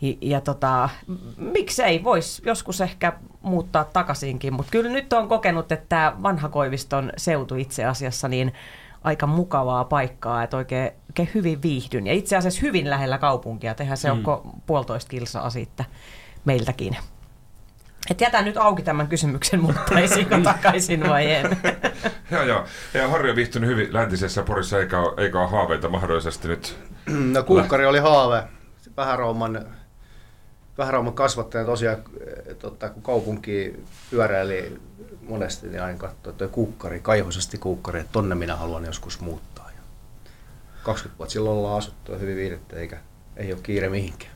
[0.00, 0.88] Ja, ja tota,
[1.36, 7.12] miksei, voisi joskus ehkä muuttaa takaisinkin, mutta kyllä nyt on kokenut, että tämä vanha Koiviston
[7.16, 8.52] seutu itse asiassa niin
[9.04, 12.06] aika mukavaa paikkaa, että oikein, oikein hyvin viihdyn.
[12.06, 14.18] Ja itse asiassa hyvin lähellä kaupunkia, tehdään se mm.
[14.18, 15.84] on ko- puolitoista kilsaa siitä
[16.44, 16.96] meiltäkin.
[18.10, 21.58] Et jätän nyt auki tämän kysymyksen, muuttaisinko takaisin vai en.
[22.30, 22.64] Joo, joo.
[22.94, 26.78] Ja Harri on viihtynyt hyvin läntisessä Porissa, eikä ole, eikä ole haaveita mahdollisesti nyt.
[27.06, 28.42] No Kuukkari oli haave.
[28.96, 29.66] Vähärauman,
[30.78, 31.96] Vähärauman kasvattaja tosiaan,
[32.58, 34.80] tota, kun kaupunki pyöräili
[35.28, 39.70] monesti, niin aina katsoi, että toi Kuukkari, kaihoisesti Kuukkari, että tonne minä haluan joskus muuttaa.
[39.70, 39.82] Ja
[40.82, 42.98] 20 vuotta silloin ollaan asuttu ja hyvin viihdetty, eikä
[43.36, 44.32] ei ole kiire mihinkään.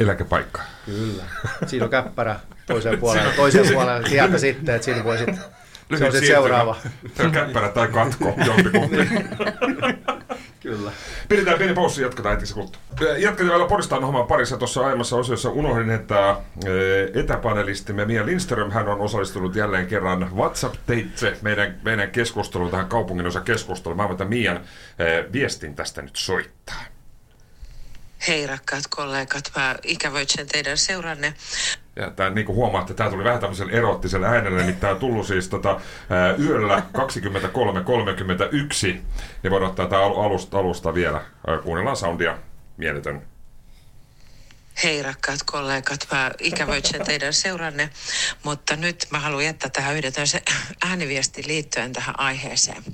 [0.00, 0.62] Eläkepaikka.
[0.86, 1.24] Kyllä.
[1.66, 5.38] Siinä on käppärä toiseen puolelle, toiseen puolelle sieltä sitten, että siinä voi sitten,
[5.98, 6.76] se on sitten seuraava.
[7.16, 8.96] Se on käppärä tai katko, jompikumpi.
[10.64, 10.92] Kyllä.
[11.28, 12.80] Pidetään pieni paussi, jatketaan hetki kuluttua.
[13.18, 14.56] Jatketaan vielä Poristaan homman parissa.
[14.56, 21.36] Tuossa aiemmassa osiossa unohdin, että eh, etäpanelistimme Mia Lindström, hän on osallistunut jälleen kerran WhatsApp-teitse
[21.42, 23.96] meidän, meidän keskusteluun, tähän kaupungin osa keskusteluun.
[23.96, 24.60] Mä voin Mian
[25.32, 26.84] viestin tästä nyt soittaa.
[28.28, 31.34] Hei rakkaat kollegat, mä ikävöitsen teidän seuranne.
[31.96, 35.26] Ja tää, niin kuin huomaatte, tämä tuli vähän tämmöisellä erottisella äänellä, niin tämä on tullut
[35.26, 35.80] siis tota,
[36.38, 38.96] yöllä 23.31.
[39.42, 41.20] Ja voidaan ottaa tämä alusta, alusta vielä.
[41.62, 42.38] Kuunnellaan soundia.
[42.76, 43.22] Mieletön.
[44.82, 47.90] Hei rakkaat kollegat, mä ikävöitsen teidän seuranne,
[48.42, 50.42] mutta nyt mä haluan jättää tähän yhden tämmöisen
[50.84, 52.84] ääniviestin liittyen tähän aiheeseen.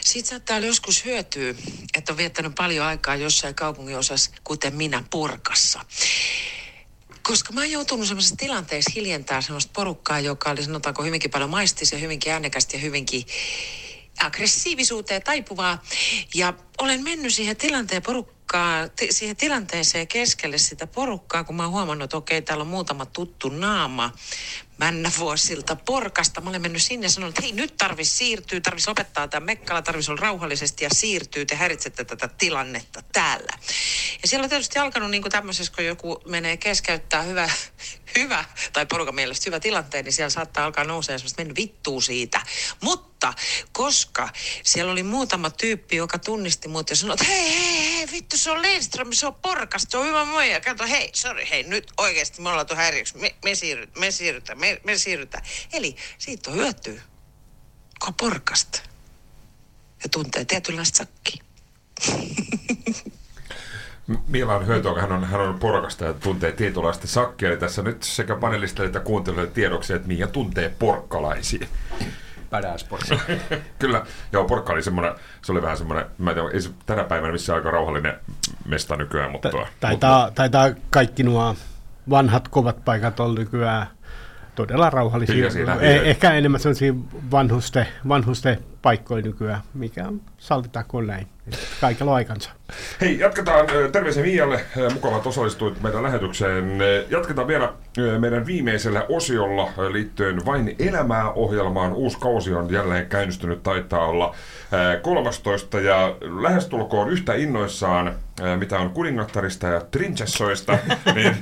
[0.00, 1.54] Siitä saattaa olla joskus hyötyä,
[1.96, 5.80] että on viettänyt paljon aikaa jossain kaupungin osassa, kuten minä, Porkassa.
[7.30, 11.98] Koska mä oon joutunut sellaisessa tilanteessa hiljentää sellaista porukkaa, joka oli sanotaanko hyvinkin paljon maistisia,
[11.98, 13.24] hyvinkin äänekästä ja hyvinkin
[14.20, 15.82] aggressiivisuuteen taipuvaa.
[16.34, 21.72] Ja olen mennyt siihen tilanteen porukkaa, ti- siihen tilanteeseen keskelle sitä porukkaa, kun mä oon
[21.72, 24.12] huomannut, että okei, täällä on muutama tuttu naama
[24.80, 26.40] männävuosilta porkasta.
[26.40, 29.82] Mä olen mennyt sinne ja sanonut, että hei, nyt tarvis siirtyä, tarvis lopettaa tämä mekkala,
[29.82, 33.52] tarvis olla rauhallisesti ja siirtyy, te häiritsette tätä tilannetta täällä.
[34.22, 37.50] Ja siellä on tietysti alkanut niin kuin tämmöisessä, kun joku menee keskeyttää hyvä,
[38.18, 42.40] hyvä, tai porukan mielestä hyvä tilanteen, niin siellä saattaa alkaa nousee semmoista mennyt vittuu siitä.
[42.80, 43.34] Mutta
[43.72, 44.28] koska
[44.64, 48.50] siellä oli muutama tyyppi, joka tunnisti mut ja sanoi, että hei, hei, hei, vittu, se
[48.50, 50.50] on Lindström, se on porkas, se on hyvä moi.
[50.50, 54.60] Ja kato, hei, sorry, hei, nyt oikeasti me ollaan häiriöksi, me, me, siirryt, me siirrytään,
[54.60, 55.44] me, me siirrytään.
[55.72, 57.02] Eli siitä on hyötyä,
[58.00, 58.80] kun on porkasta
[60.02, 61.44] ja tuntee tietynlaista sakkia.
[64.56, 67.48] On hyötyä, kun hän on, hän on porkasta ja tuntee tietynlaista sakkia.
[67.48, 71.66] Eli tässä nyt sekä panelistille että kuuntelijoille tiedoksi, että Mia tuntee porkkalaisia.
[72.50, 73.18] Badass porkka.
[73.78, 77.04] Kyllä, joo, porkka oli semmoinen, se oli vähän semmoinen, mä en tiedä, ei se tänä
[77.04, 78.20] päivänä missä aika rauhallinen
[78.64, 79.50] mesta nykyään, mutta...
[79.50, 81.56] Ta- taitaa, taitaa kaikki nuo
[82.10, 83.86] vanhat kovat paikat olla nykyään
[84.66, 85.46] todella rauhallisia.
[85.80, 86.08] Eh-.
[86.08, 86.94] Ehkä enemmän sellaisia
[87.30, 90.04] vanhuste, vanhuste paikkoja nykyään, mikä
[90.38, 91.26] sallitaan kuin näin.
[91.80, 92.50] Kaikella aikansa.
[93.00, 93.66] Hei, jatketaan.
[93.92, 94.64] Terveisiä Mialle.
[94.76, 96.78] Ö, Mukava, että osallistuit meidän lähetykseen.
[97.10, 97.72] Jatketaan vielä
[98.18, 101.92] meidän viimeisellä osiolla liittyen Vain elämää ohjelmaan.
[101.92, 104.34] Uusi kausi on jälleen käynnistynyt, taitaa olla
[104.94, 108.14] ö, 13 ja lähestulkoon yhtä innoissaan,
[108.58, 110.78] mitä on kuningattarista ja Trinchessoista,
[111.14, 111.36] niin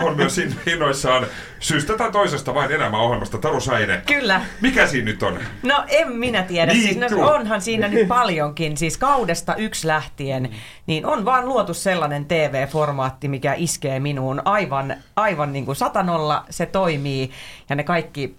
[0.00, 1.26] on- myös in- innoissaan
[1.60, 3.38] syystä tai toisesta Vain elämää ohjelmasta.
[3.38, 4.40] Taru Saine, Kyllä.
[4.60, 5.38] mikä siinä nyt on?
[5.62, 6.72] No en minä tiedä.
[6.72, 8.76] Niin, siis, no, onhan siinä nyt paljonkin.
[8.76, 10.50] Siis kaudesta yksi lähtien,
[10.86, 16.44] niin on vaan luotu sellainen TV-formaatti, mikä iskee minuun aivan, aivan niin kuin satanolla.
[16.50, 17.30] Se toimii
[17.68, 18.36] ja ne kaikki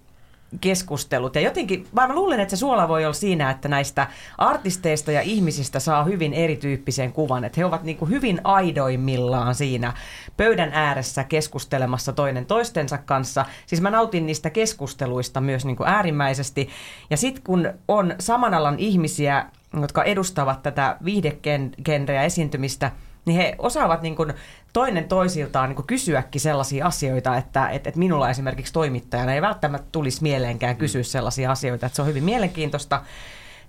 [0.61, 1.35] keskustelut.
[1.35, 5.79] Ja jotenkin, mä luulen, että se suola voi olla siinä, että näistä artisteista ja ihmisistä
[5.79, 7.43] saa hyvin erityyppisen kuvan.
[7.43, 9.93] Että he ovat niin kuin hyvin aidoimmillaan siinä
[10.37, 13.45] pöydän ääressä keskustelemassa toinen toistensa kanssa.
[13.65, 16.69] Siis mä nautin niistä keskusteluista myös niin kuin äärimmäisesti.
[17.09, 19.45] Ja sitten kun on saman alan ihmisiä,
[19.81, 22.91] jotka edustavat tätä viihdegenreä esiintymistä,
[23.25, 24.33] niin he osaavat niin kuin
[24.73, 29.87] toinen toisiltaan niin kuin kysyäkin sellaisia asioita, että, että, että minulla esimerkiksi toimittajana ei välttämättä
[29.91, 33.01] tulisi mieleenkään kysyä sellaisia asioita, että se on hyvin mielenkiintoista,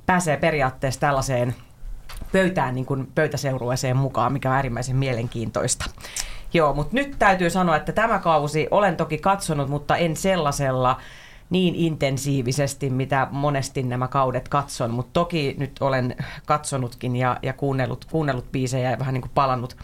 [0.06, 1.54] pääsee periaatteessa tällaiseen
[2.32, 5.84] pöytään niin kuin pöytäseurueeseen mukaan, mikä on äärimmäisen mielenkiintoista.
[6.52, 11.00] Joo, mutta nyt täytyy sanoa, että tämä kausi olen toki katsonut, mutta en sellaisella
[11.50, 18.04] niin intensiivisesti, mitä monesti nämä kaudet katson, mutta toki nyt olen katsonutkin ja, ja kuunnellut,
[18.04, 19.76] kuunnellut biisejä ja vähän niin kuin palannut,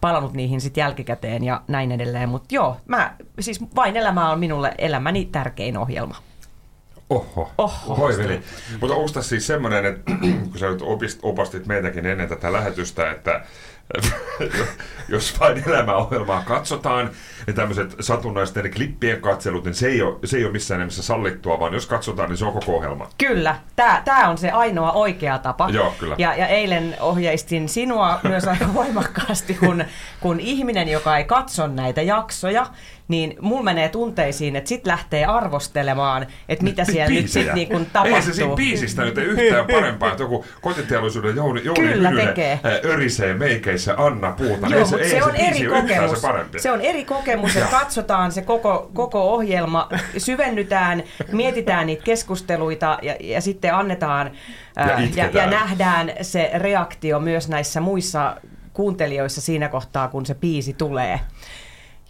[0.00, 2.28] palannut niihin sitten jälkikäteen ja näin edelleen.
[2.28, 6.16] Mutta joo, mä, siis Vain elämä on minulle elämäni tärkein ohjelma.
[7.10, 7.94] Oho, Oho.
[7.94, 8.40] Hoi veli.
[8.80, 10.12] Mutta onko tässä siis semmoinen, että
[10.50, 10.82] kun sä nyt
[11.22, 13.40] opastit meitäkin ennen tätä lähetystä, että
[15.08, 17.10] jos vain elämäohjelmaa katsotaan,
[17.46, 21.60] niin tämmöiset satunnaisten klippien katselut, niin se ei, ole, se ei ole missään nimessä sallittua,
[21.60, 23.08] vaan jos katsotaan, niin se on koko ohjelma.
[23.18, 23.56] Kyllä,
[24.04, 25.68] tämä on se ainoa oikea tapa.
[25.70, 26.14] Joo, kyllä.
[26.18, 29.84] Ja, ja eilen ohjeistin sinua myös aika voimakkaasti, kun,
[30.20, 32.66] kun ihminen, joka ei katso näitä jaksoja,
[33.10, 37.86] niin mulla menee tunteisiin, että sit lähtee arvostelemaan, että mitä siellä nyt sit niin kuin
[37.86, 38.16] tapahtuu.
[38.16, 42.60] Ei se siinä biisistä nyt yhtään parempaa, että joku kotiteollisuuden Jouni, Jouni Kyllä tekee.
[42.84, 44.66] örisee meikeissä Anna Puuta.
[44.66, 46.20] Joo, mutta se, se, on eri kokemus.
[46.20, 52.98] Se, se on eri kokemus, että katsotaan se koko, koko ohjelma, syvennytään, mietitään niitä keskusteluita
[53.02, 54.30] ja, ja sitten annetaan
[54.76, 58.36] ja, ja, ja nähdään se reaktio myös näissä muissa
[58.72, 61.20] kuuntelijoissa siinä kohtaa, kun se biisi tulee.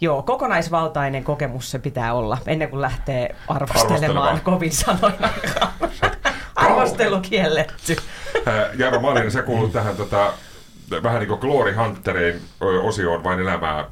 [0.01, 5.29] Joo, kokonaisvaltainen kokemus se pitää olla, ennen kuin lähtee arvostelemaan kovin sanoina.
[6.55, 7.95] Arvostelu kielletty.
[8.77, 10.33] Jaro Malinen, sä kuulut tähän tota,
[11.03, 12.41] vähän niin kuin Glory Hunterin
[12.83, 13.85] osioon vain elämää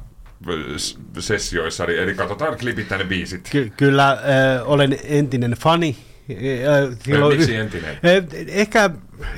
[1.18, 3.48] sessioissa, eli, eli katsotaan klipit tänne biisit.
[3.50, 4.18] Ky- kyllä, äh,
[4.64, 5.96] olen entinen fani.
[6.30, 7.90] Äh, silloin, Miksi entinen?
[7.90, 8.90] Äh, ehkä,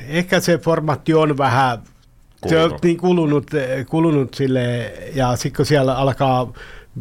[0.07, 1.83] ehkä se formaatti on vähän
[2.49, 3.51] se on niin kulunut,
[3.89, 6.53] kulunut sille, ja sitten kun siellä alkaa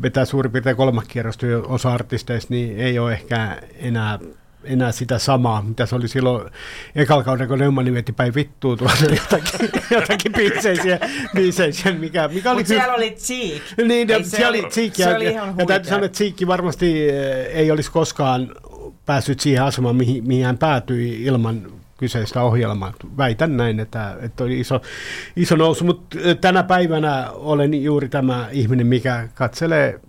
[0.03, 4.19] vetää suurin piirtein kolme kierrosta osa artisteista, niin ei ole ehkä enää
[4.65, 6.51] enää sitä samaa, mitä se oli silloin
[6.95, 10.99] ekalla kaudella, kun Neumann veti päin vittuun tuolla jotakin, jotakin biiseisiä,
[11.35, 12.61] biiseisiä mikä, mikä oli...
[12.61, 13.63] Mutta siellä oli Cheek.
[13.89, 14.99] Niin, ei, siellä oli Cheek.
[14.99, 18.55] Ja, oli ja, ja täytyy sanoa, että Cheek varmasti eh, ei olisi koskaan
[19.07, 22.93] päässyt siihen asemaan, mihin, mihin hän päätyi ilman kyseistä ohjelmaa.
[23.17, 24.81] Väitän näin, että, että oli iso,
[25.37, 30.01] iso nousu, mutta tänä päivänä olen juuri tämä ihminen, mikä katselee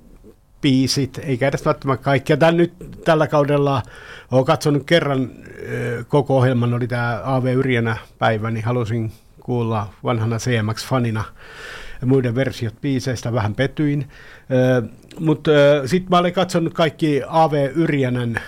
[0.61, 2.37] biisit, eikä edes välttämättä kaikkia.
[2.37, 2.73] Tän nyt
[3.05, 3.81] tällä kaudella
[4.31, 5.29] olen katsonut kerran
[6.07, 11.23] koko ohjelman, oli tämä AV Yrjänä päivä, niin halusin kuulla vanhana CMX-fanina
[12.05, 14.09] muiden versiot biiseistä, vähän petyin.
[15.19, 15.51] Mutta
[15.85, 18.39] sitten mä olen katsonut kaikki AV Yrjänän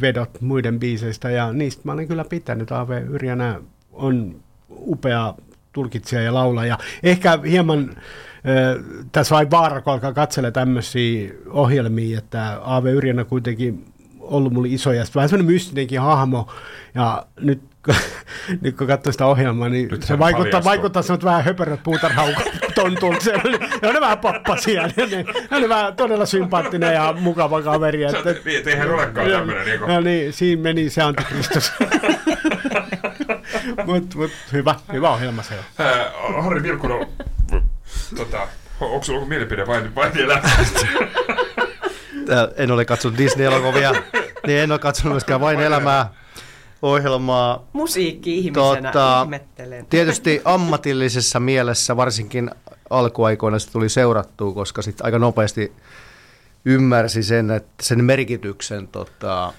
[0.00, 2.72] vedot muiden biiseistä ja niistä mä olen kyllä pitänyt.
[2.72, 3.02] A.V.
[3.10, 3.60] Yrjänä
[3.92, 4.36] on
[4.70, 5.34] upea
[5.72, 6.78] tulkitsija ja laulaja.
[7.02, 12.86] Ehkä hieman äh, tässä vain vaara, kun alkaa katsella tämmöisiä ohjelmia, että A.V.
[12.86, 13.84] Yrjänä kuitenkin
[14.20, 16.48] ollut mulle iso ja vähän semmoinen mystinenkin hahmo.
[16.94, 17.60] Ja nyt,
[18.62, 23.20] nyt kun katsoo sitä ohjelmaa, niin nyt se vaikuttaa, vaikuttaa semmoinen vähän höperöt puutarhaukot tontulta.
[23.20, 24.82] Se oli, ne on vähän pappasia.
[24.82, 28.04] Ne, ne, ne oli vähän todella sympaattinen ja mukava kaveri.
[28.04, 29.66] Että, et, eihän olekaan tämmöinen.
[29.66, 31.72] Niin, no, niin, siinä meni se antikristus.
[33.86, 35.86] Mutta mut, hyvä, hyvä ohjelma se on.
[35.86, 37.06] Äh, Harri Vilkkunen,
[38.16, 38.48] tota,
[38.80, 40.86] onko sinulla joku mielipide vai, vai elämästä?
[42.56, 43.94] en ole katsonut Disney-elokuvia,
[44.46, 46.10] niin en ole katsonut myöskään vain elämää
[46.82, 47.66] ohjelmaa.
[47.72, 49.86] Musiikki-ihmisenä tota, ihmettelen.
[49.86, 52.50] Tietysti ammatillisessa mielessä varsinkin
[52.90, 55.72] alkuaikoina se tuli seurattua, koska sitten aika nopeasti
[56.64, 59.52] ymmärsi sen, että sen merkityksen tota,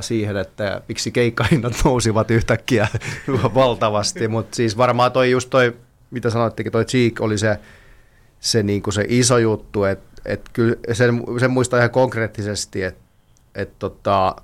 [0.00, 2.88] siihen, että miksi keikkahinnat nousivat yhtäkkiä
[3.54, 5.76] valtavasti, mutta siis varmaan toi just toi,
[6.10, 7.58] mitä sanoittekin, toi Cheek oli se,
[8.40, 13.04] se, niinku se iso juttu, että et kyllä sen, sen muistaa ihan konkreettisesti, että
[13.54, 14.36] et tota,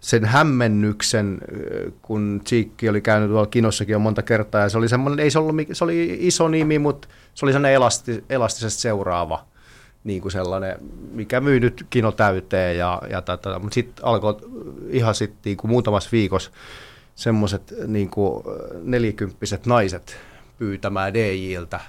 [0.00, 1.38] sen hämmennyksen,
[2.02, 5.38] kun Cheekki oli käynyt tuolla kinossakin jo monta kertaa, ja se oli semmoinen, ei se
[5.38, 9.44] ollut, se oli iso nimi, mutta se oli sellainen elasti, elastisesti seuraava
[10.04, 10.76] niin kuin sellainen,
[11.12, 14.36] mikä myy nyt kino täyteen, ja, ja tätä, mutta sitten alkoi
[14.88, 16.50] ihan sitten niin kuin muutamassa viikossa
[17.14, 18.10] semmoiset niin
[18.82, 20.16] nelikymppiset naiset
[20.58, 21.80] pyytämään DJiltä.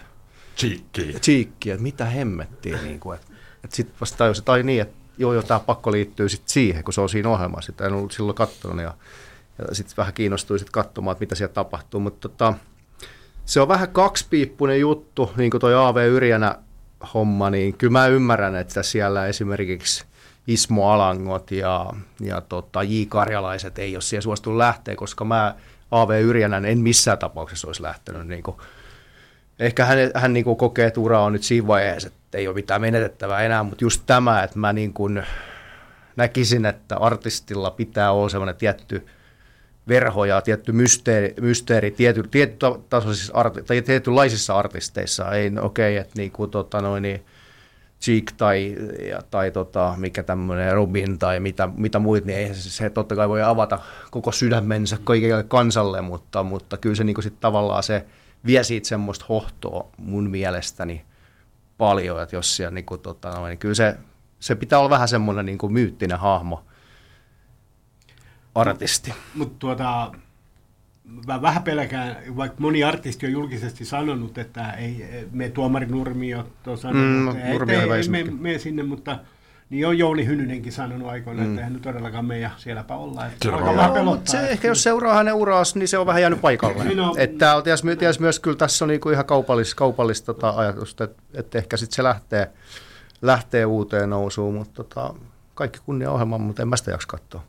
[1.22, 3.28] Cheekkiä, että mitä hemmettiin, niin kuin, että,
[3.64, 6.84] että sitten vasta tajusin, että ai niin, että joo, joo, tämä pakko liittyy sitten siihen,
[6.84, 7.72] kun se on siinä ohjelmassa.
[7.72, 8.94] Sitä en ollut silloin katsonut ja,
[9.58, 12.00] ja sitten vähän kiinnostuin sitten katsomaan, että mitä siellä tapahtuu.
[12.00, 12.54] Mutta tota,
[13.46, 16.56] se on vähän kaksipiippunen juttu, niin kuin toi AV Yrjänä
[17.14, 20.06] homma, niin kyllä mä ymmärrän, että siellä esimerkiksi
[20.48, 21.86] Ismo Alangot ja,
[22.22, 23.04] ja tota, J.
[23.10, 25.56] Karjalaiset ei ole siihen suostunut lähteä, koska mä
[25.92, 28.28] AV Yrjänän en missään tapauksessa olisi lähtenyt.
[28.28, 28.58] Niin kuin,
[29.60, 32.56] ehkä hän, hän niin kuin kokee, että ura on nyt siinä vaiheessa, että ei ole
[32.56, 35.24] mitään menetettävää enää, mutta just tämä, että mä niin kuin
[36.16, 39.06] näkisin, että artistilla pitää olla sellainen tietty
[39.88, 45.32] verho ja tietty mysteeri, mysteeri tiety, tietty tasoisissa arti, tai tietynlaisissa artisteissa.
[45.32, 47.26] Ei, no okei, okay, että niin kuin, tota, noin, niin,
[48.02, 48.76] Cheek tai,
[49.10, 53.16] ja, tai tota, mikä tämmöinen Robin tai mitä, mitä muut, niin ei se, se totta
[53.16, 53.80] kai voi avata
[54.12, 58.06] koko sydämensä kaikille kansalle, mutta, mutta kyllä se niin sit tavallaan se
[58.46, 61.06] vie siitä semmoista hohtoa mun mielestäni
[61.78, 63.98] paljon, että jos siellä niin kuin, tota, niin kyllä se,
[64.40, 66.66] se pitää olla vähän semmoinen niin kuin myyttinen hahmo,
[68.56, 69.14] artisti.
[69.36, 70.12] Mutta tuota,
[71.28, 76.78] mä vähän pelkään, vaikka moni artisti on julkisesti sanonut, että ei me tuomari Nurmio on
[76.78, 79.20] sanonut, mm, että ei, ei me, me, sinne, mutta
[79.70, 81.50] niin on Jouni Hynynenkin sanonut aikoina, mm.
[81.50, 83.26] että eihän nyt todellakaan me ja sielläpä olla.
[83.26, 86.22] Että se, on vähän pelottaa, se ehkä jos seuraa hänen uraansa, niin se on vähän
[86.22, 86.84] jäänyt paikalle.
[86.84, 90.50] Niin no, että on, ties, ties myös kyllä tässä on niinku ihan kaupallista, kaupallista tota
[90.50, 92.52] ajatusta, että, että ehkä sitten se lähtee,
[93.22, 95.14] lähtee uuteen nousuun, mutta tota,
[95.56, 97.44] kaikki kunnia ohjelman, mutta en mä sitä jaksa katsoa.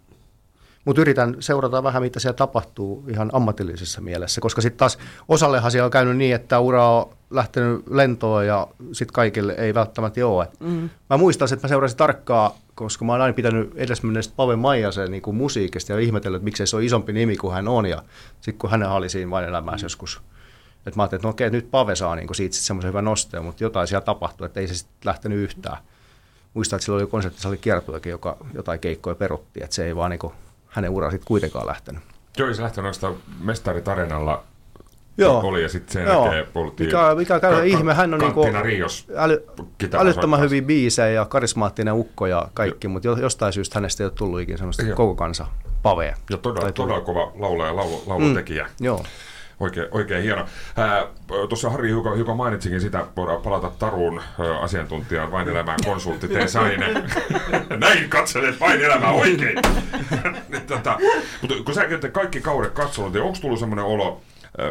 [0.85, 5.85] Mutta yritän seurata vähän, mitä siellä tapahtuu ihan ammatillisessa mielessä, koska sitten taas osallehan siellä
[5.85, 10.49] on käynyt niin, että ura on lähtenyt lentoon ja sitten kaikille ei välttämättä ole.
[10.61, 10.91] Mm.
[11.11, 15.23] Mä muistan, että mä seurasin tarkkaa, koska mä oon aina pitänyt edesmenneestä Pave Maijasen niin
[15.23, 17.87] kuin musiikista ja ihmetellyt, että miksei se on isompi nimi kuin hän on.
[17.87, 18.03] Ja
[18.41, 20.21] sitten kun hän oli siinä vain elämässä joskus,
[20.87, 23.65] että mä ajattelin, että no okei, nyt Pave saa niin siitä semmoisen hyvän nosteen, mutta
[23.65, 25.79] jotain siellä tapahtui, että ei se sitten lähtenyt yhtään.
[26.55, 30.19] Muistan, että silloin oli konserttisali kiertuekin, joka jotain keikkoja perutti, että se ei vaan niin
[30.19, 30.33] kuin
[30.69, 32.03] hänen ura sitten kuitenkaan lähtenyt.
[32.39, 34.45] Joo, se lähti noista mestaritarinalla
[35.19, 35.41] Joo.
[35.41, 36.25] oli ja sitten sen Joo.
[36.25, 36.87] jälkeen puhuttiin.
[36.87, 38.47] Mikä, mikä käy ihme, hän on niinku
[39.17, 39.45] äly,
[39.99, 44.41] älyttömän hyvin biisejä ja karismaattinen ukko ja kaikki, mutta jostain syystä hänestä ei ole tullut
[44.41, 44.97] ikinä sellaista Joo.
[44.97, 45.47] koko kansa
[45.83, 46.17] pavea.
[46.31, 48.65] Ja todella, todella kova laulaja ja laulu, laulutekijä.
[48.65, 48.87] Mm.
[48.87, 49.05] Joo.
[49.61, 50.47] Oikein, oikein hieno.
[51.49, 54.23] Tuossa Harri joka, joka mainitsikin sitä, voidaan palata Tarun
[54.61, 57.11] asiantuntijan vain elämään konsultti Teesainen.
[57.81, 59.59] Näin katselet vain elämää oikein.
[60.67, 60.99] tota,
[61.41, 64.21] mutta kun sä kaikki kaudet katsonut, niin onko tullut semmoinen olo,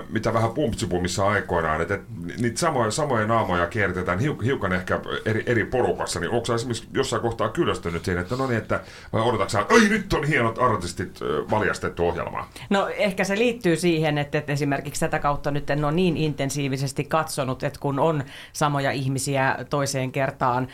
[0.10, 2.00] mitä vähän pumpsipumissa aikoinaan, että,
[2.42, 7.50] niitä samoja, samoja naamoja kiertetään hiukan ehkä eri, eri porukassa, niin onko esimerkiksi jossain kohtaa
[7.50, 8.80] kyllästynyt siihen, että no niin, että
[9.14, 12.50] vai odotatko että ai nyt on hienot artistit valjastettu ohjelmaa?
[12.70, 17.04] No ehkä se liittyy siihen, että, että esimerkiksi tätä kautta nyt en ole niin intensiivisesti
[17.04, 18.24] katsonut, että kun on
[18.54, 20.68] samoja ihmisiä toiseen kertaan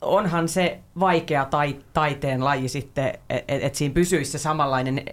[0.00, 5.04] onhan se vaikea tai, taiteen laji sitten, että et siinä pysyisi se samanlainen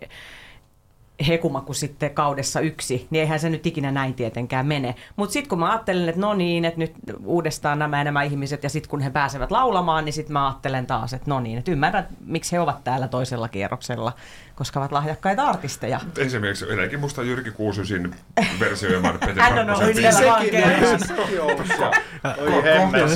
[1.28, 4.96] hekuma kuin sitten kaudessa yksi, niin eihän se nyt ikinä näin tietenkään mene.
[5.16, 6.94] Mutta sitten kun mä ajattelen, että no niin, että nyt
[7.26, 11.14] uudestaan nämä nämä ihmiset ja sitten kun he pääsevät laulamaan, niin sitten mä ajattelen taas,
[11.14, 14.14] että no niin, että ymmärrän, miksi he ovat täällä toisella kierroksella,
[14.56, 16.00] koska ovat lahjakkaita artisteja.
[16.18, 18.16] Esimerkiksi edelläkin musta Jyrki Kuusysin
[18.60, 21.14] versioimaan Peti Hän on ollut siellä vankeudessa.
[21.40, 21.66] Kohta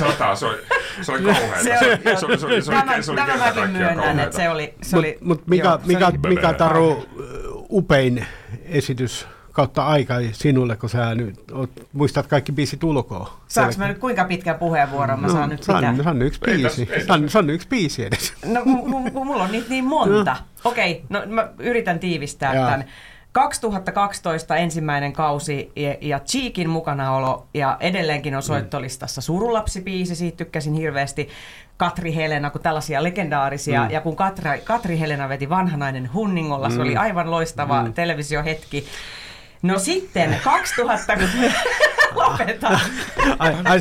[0.00, 0.58] sata, se oli,
[1.02, 1.62] se oli kauheata.
[1.62, 2.86] Se oli, se oli, se oli,
[4.30, 5.18] se oli, se oli...
[5.20, 7.06] Mutta mikä, mikä, mikä Taru
[7.70, 8.26] upein
[8.64, 13.40] esitys kautta aika sinulle, kun sä nyt oot, muistat kaikki biisit ulkoa.
[13.48, 16.04] Saanko mä nyt kuinka pitkä puheenvuoron mä no, saan nyt saan, pitää?
[16.04, 16.88] Saan yksi biisi.
[17.06, 18.32] Saan, saan yksi biisi edes.
[18.46, 20.36] No m- m- mulla on niitä niin monta.
[20.64, 20.70] No.
[20.70, 22.64] Okei, okay, no mä yritän tiivistää ja.
[22.64, 22.84] tämän.
[23.32, 31.28] 2012 ensimmäinen kausi ja, ja Cheekin mukanaolo ja edelleenkin on soittolistassa Surulapsi-biisi, siitä tykkäsin hirveästi.
[31.80, 33.90] Katri Helena, kun tällaisia legendaarisia, mm.
[33.90, 36.74] ja kun Katri, Katri Helena veti vanhanainen Hunningolla, mm.
[36.74, 37.00] se oli mm.
[37.00, 37.92] aivan loistava mm.
[37.92, 38.86] televisiohetki.
[39.62, 41.12] No sitten 2000,
[42.14, 42.80] kun lopetan.
[43.38, 43.80] Ai, ai,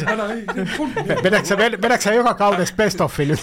[1.81, 3.39] vedätkö sä joka kaudesta best offi nyt?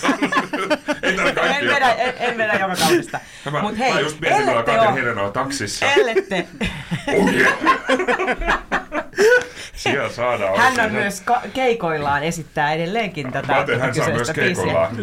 [1.02, 3.20] en, vedä, en, en vedä joka kaudesta.
[3.50, 5.86] Mä, Mut hei, mä just mietin, kun Katri Helena on taksissa.
[5.86, 6.46] Ellette.
[7.18, 7.52] Oh yeah.
[9.76, 14.96] Siellä saadaan Hän on myös ka- keikoillaan esittää edelleenkin tätä Mä hän saa myös keikoillaan.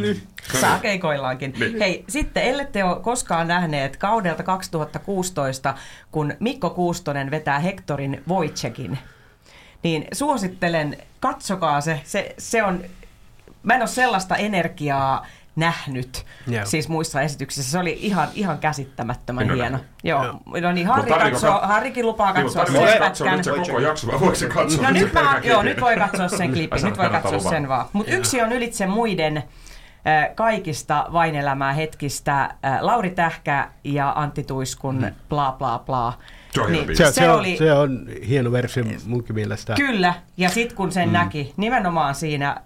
[0.62, 1.54] Saa keikoillaankin.
[1.60, 1.80] Niin.
[1.80, 5.74] Hei, sitten ellette ole koskaan nähneet kaudelta 2016,
[6.12, 9.00] kun Mikko Kuustonen vetää Hektorin Wojciekin,
[9.84, 12.02] niin suosittelen, katsokaa se.
[12.04, 12.84] Se, se on,
[13.64, 15.26] mä en ole sellaista energiaa
[15.56, 16.66] nähnyt yeah.
[16.66, 17.72] siis muissa esityksissä.
[17.72, 19.80] Se oli ihan, ihan käsittämättömän no, hieno.
[20.04, 20.24] Joo.
[20.24, 20.40] Joo.
[20.62, 23.00] No niin, Harri no, katsoo, ka- Harrikin lupaa katsoa sen pätkän.
[23.00, 24.84] Katsoa nyt se koko jakso, vai voiko se katsoa?
[24.84, 27.86] No nyt, mä, joo, nyt voi katsoa sen klipin, nyt voi katsoa sen vaan.
[27.94, 29.44] Mutta yksi on ylitse muiden
[30.36, 35.14] kaikista vainelämää hetkistä Lauri Tähkä ja Antti Tuiskun mm.
[35.30, 36.14] bla bla bla.
[36.54, 36.98] Se on hieno Niin.
[36.98, 39.74] Se, se, se, on, oli- se on hieno versio munkin mielestä.
[39.74, 41.14] Kyllä, ja sitten kun sen mm.
[41.14, 42.58] näki, nimenomaan siinä äh,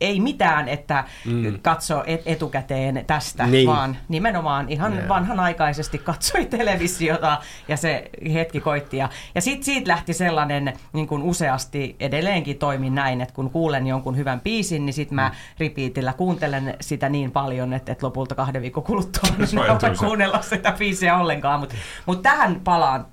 [0.00, 1.58] ei mitään, että mm.
[1.62, 3.66] katso et, etukäteen tästä, Niin.
[3.68, 5.08] vaan nimenomaan ihan Joo.
[5.08, 8.96] vanhanaikaisesti katsoi televisiota ja se hetki koitti.
[8.96, 13.86] Ja, ja sitten siitä lähti sellainen, niin kuin useasti edelleenkin toimin näin, että kun kuulen
[13.86, 18.62] jonkun hyvän biisin, niin sitten mä repeatillä kuuntelen sitä niin paljon, että, että lopulta kahden
[18.62, 21.60] viikon kuluttua en kuunnella sitä biisiä ollenkaan.
[21.60, 21.74] Mutta
[22.06, 23.06] mut tähän palaan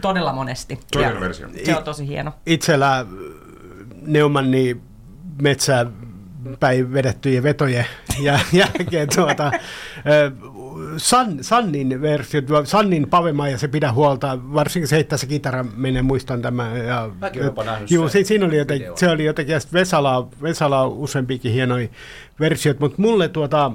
[0.00, 0.78] todella monesti.
[0.96, 1.48] Hieno versio.
[1.64, 2.32] Se on tosi hieno.
[2.46, 3.06] Itsellä äh,
[4.02, 4.76] Neumanni
[5.42, 5.86] metsä
[6.60, 7.86] päin vedettyjen vetojen
[8.20, 9.52] ja jälkeen tuota,
[10.96, 16.02] San, Sannin versio, Sannin Pavema ja se pidä huolta, varsinkin se heittää se kitara, minä
[16.02, 16.86] muistan tämän.
[16.86, 17.42] Ja, Mäkin
[17.90, 21.88] juu, se, siinä oli joten, se oli jotenkin, ja Vesala, Vesala on useampikin hienoja
[22.40, 23.72] versiot, mutta mulle tuota,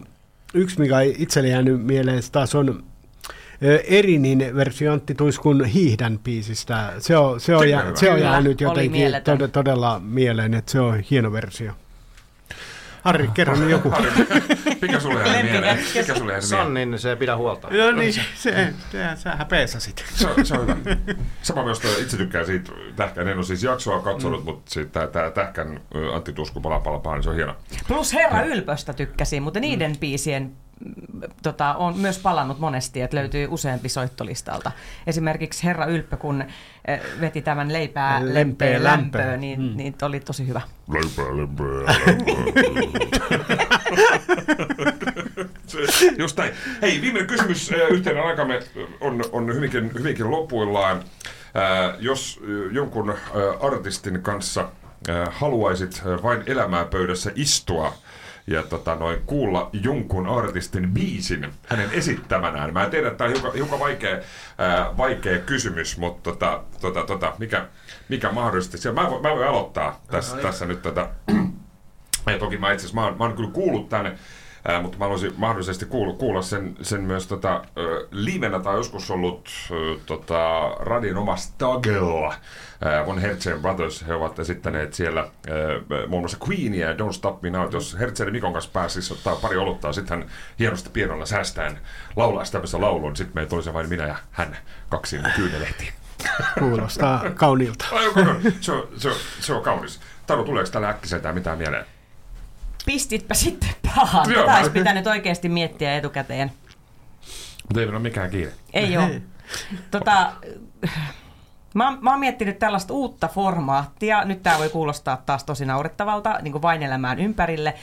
[0.54, 2.84] yksi, mikä on itselle jäänyt mieleen, se taas on
[3.88, 6.94] Erinin versio Antti Tuiskun Hiihdän biisistä.
[7.00, 11.00] Se on, se on, jää, se on jäänyt jotenkin tod- todella mieleen, että se on
[11.00, 11.74] hieno versio.
[13.04, 13.94] Harri, kerro nyt joku.
[14.82, 15.80] Mikä sulle jäänyt mieleen?
[15.96, 16.42] Mikä sulle?
[16.42, 17.68] Sannin se pidä huolta.
[17.68, 18.74] No niin, se, se,
[19.16, 20.06] sähän peesasit.
[20.14, 20.98] Se, on- se on hyvä.
[21.42, 23.28] Sama myös toi- itse tykkään siitä Tähkän.
[23.28, 24.46] En ole siis jaksoa katsonut, mm.
[24.46, 25.82] mutta siitä tämä Tähkän
[26.14, 27.56] Antti Tusku pala pala pala, niin se on hieno.
[27.88, 30.52] Plus Herra Ylpöstä tykkäsin, mutta niiden biisien mm,
[31.44, 34.72] tota, on myös palannut monesti, että löytyy useampi soittolistalta.
[35.08, 36.44] Esimerkiksi Herra Ylppö, kun
[36.88, 39.22] eh, veti tämän leipää Lempeä lempeä lämpöä.
[39.22, 39.78] lämpöä, niin, mm.
[39.78, 40.62] niin oli tosi hyvä.
[40.92, 41.26] Leipää,
[45.68, 46.54] Se- Just näin.
[46.82, 48.60] Hei, viimeinen kysymys äh, yhteinen aikamme
[49.02, 50.98] on, on hyvinkin, hyvinkin lopuillaan.
[50.98, 53.14] Äh, jos jonkun
[53.62, 54.70] artistin kanssa
[55.32, 57.94] haluaisit vain elämää pöydässä istua
[58.50, 62.74] ja tota, noin, kuulla jonkun artistin biisin hänen esittämänään.
[62.74, 67.34] Mä tiedän, että tämä on hiukan, hiukan vaikea, äh, vaikea kysymys, mutta tota, tota, tota,
[67.38, 67.68] mikä,
[68.10, 68.92] mikä mahdollisesti...
[68.92, 71.10] Mä, mä voin aloittaa tässä, tässä nyt tätä
[72.32, 74.16] ja toki mä itse asiassa, mä oon, mä oon kyllä kuullut tänne,
[74.70, 79.12] ää, mutta mä haluaisin mahdollisesti kuulla, kuulla sen, sen myös tota, ö, livenä tai joskus
[79.12, 82.34] ollut ö, tota, radion oma Stagella.
[83.06, 85.30] Von Hertzen Brothers, he ovat esittäneet siellä ää,
[86.08, 87.74] muun muassa Queenia ja Don't Stop Me Now.
[87.74, 91.80] Jos Hertzen Mikon kanssa pääsisi ottaa pari oluttaa, sitten hän hienosti pienolla säästäen
[92.16, 93.16] laulaa tämmöisen laulun.
[93.16, 94.58] Sitten meitä olisi vain minä ja hän
[94.90, 95.94] kaksi kyynelehtiin.
[96.60, 97.86] Kuulostaa kauniilta.
[97.92, 98.06] Ai?
[98.62, 100.00] Se on, se on, se on kaunis.
[100.28, 101.86] Taru, tuleeko tällä äkkiseltään mitään mieleen?
[102.86, 104.32] Pistitpä sitten pahan.
[104.32, 104.46] Joo.
[104.46, 106.52] Tätä olisi pitänyt oikeasti miettiä etukäteen.
[107.68, 108.52] Mutta ei ole mikään kiire.
[108.74, 109.22] Ei ole.
[109.92, 110.32] Tota,
[111.74, 114.26] mä, mä oon miettinyt tällaista uutta formaattia.
[114.26, 117.74] Nyt tämä voi kuulostaa taas tosi naurettavalta, niin kuin vain elämään ympärille,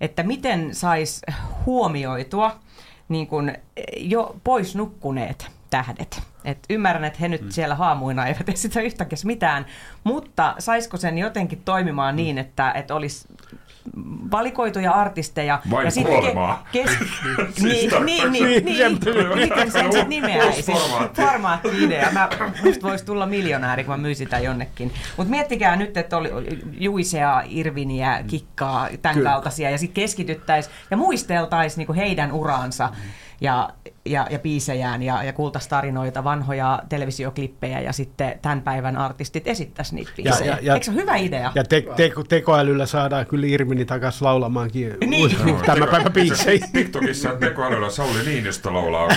[0.00, 1.22] että miten sais
[1.66, 2.60] huomioitua
[3.08, 3.58] niin kuin
[3.96, 6.22] jo pois nukkuneet tähdet.
[6.44, 9.66] Et ymmärrän, että he nyt siellä haamuina eivät esitä yhtäkkiä mitään,
[10.04, 13.28] mutta saisiko sen jotenkin toimimaan niin, että, että olisi
[14.30, 15.60] valikoituja artisteja.
[15.70, 16.66] Vain ja sitten kuolemaa.
[16.72, 16.90] kes,
[17.60, 18.98] Siis niin, niin, niin, niin,
[19.34, 20.72] miten sen sitten nimeäisi?
[20.72, 21.22] Formaatti.
[21.22, 22.10] Formaatti-idea.
[22.12, 22.28] Mä,
[22.64, 24.92] musta voisi tulla miljonääri, kun mä myisin sitä jonnekin.
[25.16, 26.30] Mutta miettikää nyt, että oli
[26.78, 29.30] Juisea, Irviniä, Kikkaa, tämän Kyllä.
[29.30, 32.88] kaltaisia, ja sitten keskityttäisiin ja muisteltaisiin niinku heidän uraansa
[33.40, 33.70] ja,
[34.10, 39.94] ja, ja biisejään ja, ja kuultaisiin tarinoita, vanhoja televisioklippejä ja sitten tämän päivän artistit esittäisi
[39.94, 40.50] niitä biisejä.
[40.52, 41.52] ja- ja- Eikö se ole hyvä idea?
[41.54, 45.36] Ja te, te, tekoälyllä saadaan kyllä Irmini takaisin laulamaankin Niin.
[45.44, 45.56] niin.
[45.66, 46.66] tämän päivän biisejä.
[46.72, 49.08] TikTokissa tekoälyllä Sauli Niinistö laulaa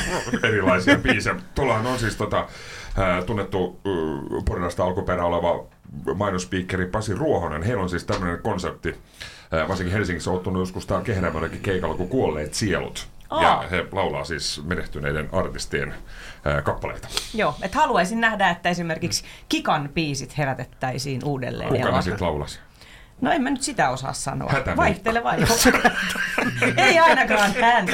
[0.44, 1.36] erilaisia biisejä.
[1.56, 2.48] Tuollahan on siis tota,
[2.98, 5.66] ää, tunnettu äh, Porinasta alkuperä oleva
[6.16, 7.64] mainospiikkeri Pasi Ruohonen.
[7.64, 8.96] Heillä on siis tämmöinen konsepti,
[9.52, 13.08] ää, varsinkin Helsingissä on ottanut joskus täällä Kehrämölläkin keikalla kuin Kuolleet sielut.
[13.41, 13.61] Ja Aa.
[13.71, 15.93] he laulaa siis menehtyneiden artistien
[16.45, 17.07] ää, kappaleita.
[17.34, 21.69] Joo, että haluaisin nähdä, että esimerkiksi Kikan biisit herätettäisiin uudelleen.
[21.69, 22.59] Kuka ne sitten laulasi?
[23.21, 24.49] No en mä nyt sitä osaa sanoa.
[24.51, 24.81] Hätämiikka.
[24.81, 25.38] Vaihtele vai.
[26.77, 27.88] Ei ainakaan hän.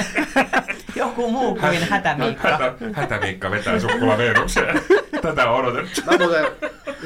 [0.95, 2.49] Joku muu kuin Hätämiikka.
[2.49, 4.81] Hätä, hätämiikka vetää sukkula Venukseen.
[5.21, 6.01] Tätä on odotettu.
[6.05, 6.45] Mä muuten,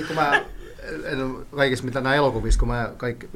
[0.07, 0.41] kun mä
[1.05, 3.29] en ole kaikissa mitä nämä elokuvissa, kun mä kaikki,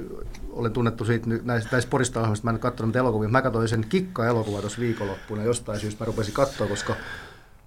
[0.50, 3.30] olen tunnettu siitä nyt näistä, näistä porista ohjelmista, mä en katsonut niitä elokuvia.
[3.30, 6.04] Mä katsoin sen Kikka-elokuvan tuossa viikonloppuna jostain syystä.
[6.04, 6.96] Mä rupesin katsoa, koska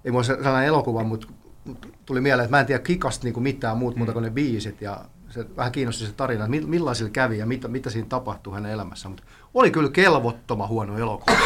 [0.05, 1.27] ei mulla se sellainen elokuva, mutta
[1.65, 4.81] mut tuli mieleen, että mä en tiedä Kikasta niinku mitään muuta muuta kuin ne biisit.
[4.81, 8.53] Ja se vähän kiinnosti se tarina, että mi- millaisilla kävi ja mitä, mitä siinä tapahtui
[8.53, 9.11] hänen elämässään.
[9.11, 11.37] Mutta oli kyllä kelvottoman huono elokuva.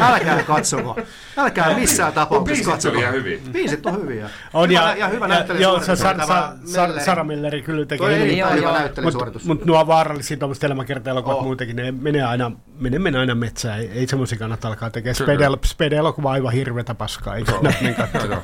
[0.00, 0.96] Älkää katsoko.
[1.36, 2.98] Älkää missään tapauksessa biisit katsoko.
[2.98, 3.38] ihan hyviä.
[3.52, 4.30] Biisit on hyviä.
[4.54, 5.62] On hyvä, ja, ja hyvä näyttelijä.
[5.62, 8.78] joo, se Sar, Sar, Sar, Sara Milleri kyllä tekee Toi erittäin Joo, hyvä joo.
[8.78, 9.44] näyttelijäsuoritus.
[9.44, 11.44] Mutta nuo vaarallisia tuommoiset elämäkerta-elokuvat Oh.
[11.44, 13.78] muutenkin, ne menee aina, menee, menee aina metsään.
[13.80, 15.14] Ei, ei semmoisia kannata alkaa tekemään.
[15.14, 17.36] Spede, Spede-elokuva on aivan hirveätä paskaa.
[17.36, 18.42] Ei kannata niin katsoa.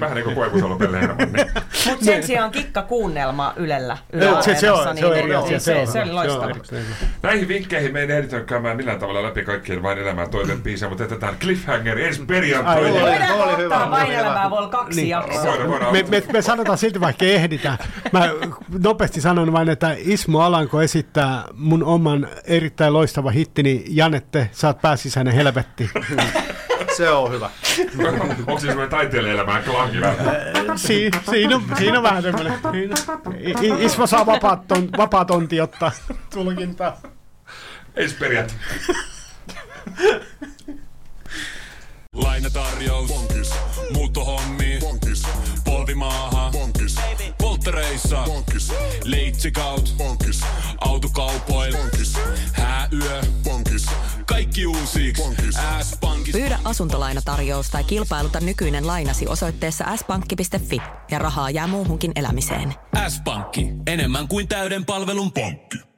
[0.00, 1.44] Vähän niin kuin Koivusalo Pelle Hermanni.
[1.90, 3.98] Mutta sen sijaan kikkakuunnelma Ylellä.
[4.12, 5.50] Yle Joo, se, on, niin- eri asia.
[5.50, 6.50] niin Se, on, on loistava.
[7.22, 11.04] Näihin vinkkeihin me ei ehditä käymään millään tavalla läpi kaikkien vain elämää toisen biisiä, mutta
[11.04, 12.86] jätetään cliffhanger ensi perjantaina.
[12.86, 13.00] Ai, oli.
[13.00, 15.08] Voidaan oli hyvä, ottaa vain elämää voi olla kaksi Niin.
[15.08, 15.44] jaksoa.
[15.44, 15.92] Voidaan, voidaan.
[15.92, 17.78] me, me, me sanotaan silti, vaikka ei ehditä.
[18.12, 18.28] Mä
[18.82, 24.80] nopeasti sanon vain, että Ismo Alanko esittää mun oman erittäin loistava hittini Janette, sä oot
[24.82, 25.90] pääsisäinen helvetti.
[26.96, 27.50] Se on hyvä.
[28.46, 30.16] Onko se semmoinen taiteilijaelämään klangi vähän?
[30.76, 32.24] Si, siinä, on, siinä on vähän
[33.62, 35.90] I- Ismo saa vapaat, ton, vapaa tonti ottaa
[36.34, 36.96] tulkintaa.
[37.96, 38.62] Ensi perjantaina.
[42.14, 43.08] Lainatarjous.
[43.08, 43.50] Bonkis.
[43.92, 44.78] Muuttohommi.
[44.80, 45.22] Bonkis.
[45.64, 46.50] Polvimaaha.
[46.52, 46.96] Bonkis.
[47.38, 48.22] Polttereissa.
[48.24, 48.72] Bonkis.
[49.04, 49.94] Leitsikaut.
[49.98, 50.40] Bonkis.
[50.80, 51.76] Autokaupoil.
[51.76, 52.14] Bonkis.
[52.52, 53.20] Hääyö.
[53.44, 53.86] Bonkis.
[54.26, 55.12] Kaikki uusi.
[55.82, 56.32] S-pankki.
[56.32, 60.78] Pyydä asuntolainatarjous tai kilpailuta nykyinen lainasi osoitteessa s-pankki.fi
[61.10, 62.74] ja rahaa jää muuhunkin elämiseen.
[63.08, 65.93] S-pankki, enemmän kuin täyden palvelun pankki.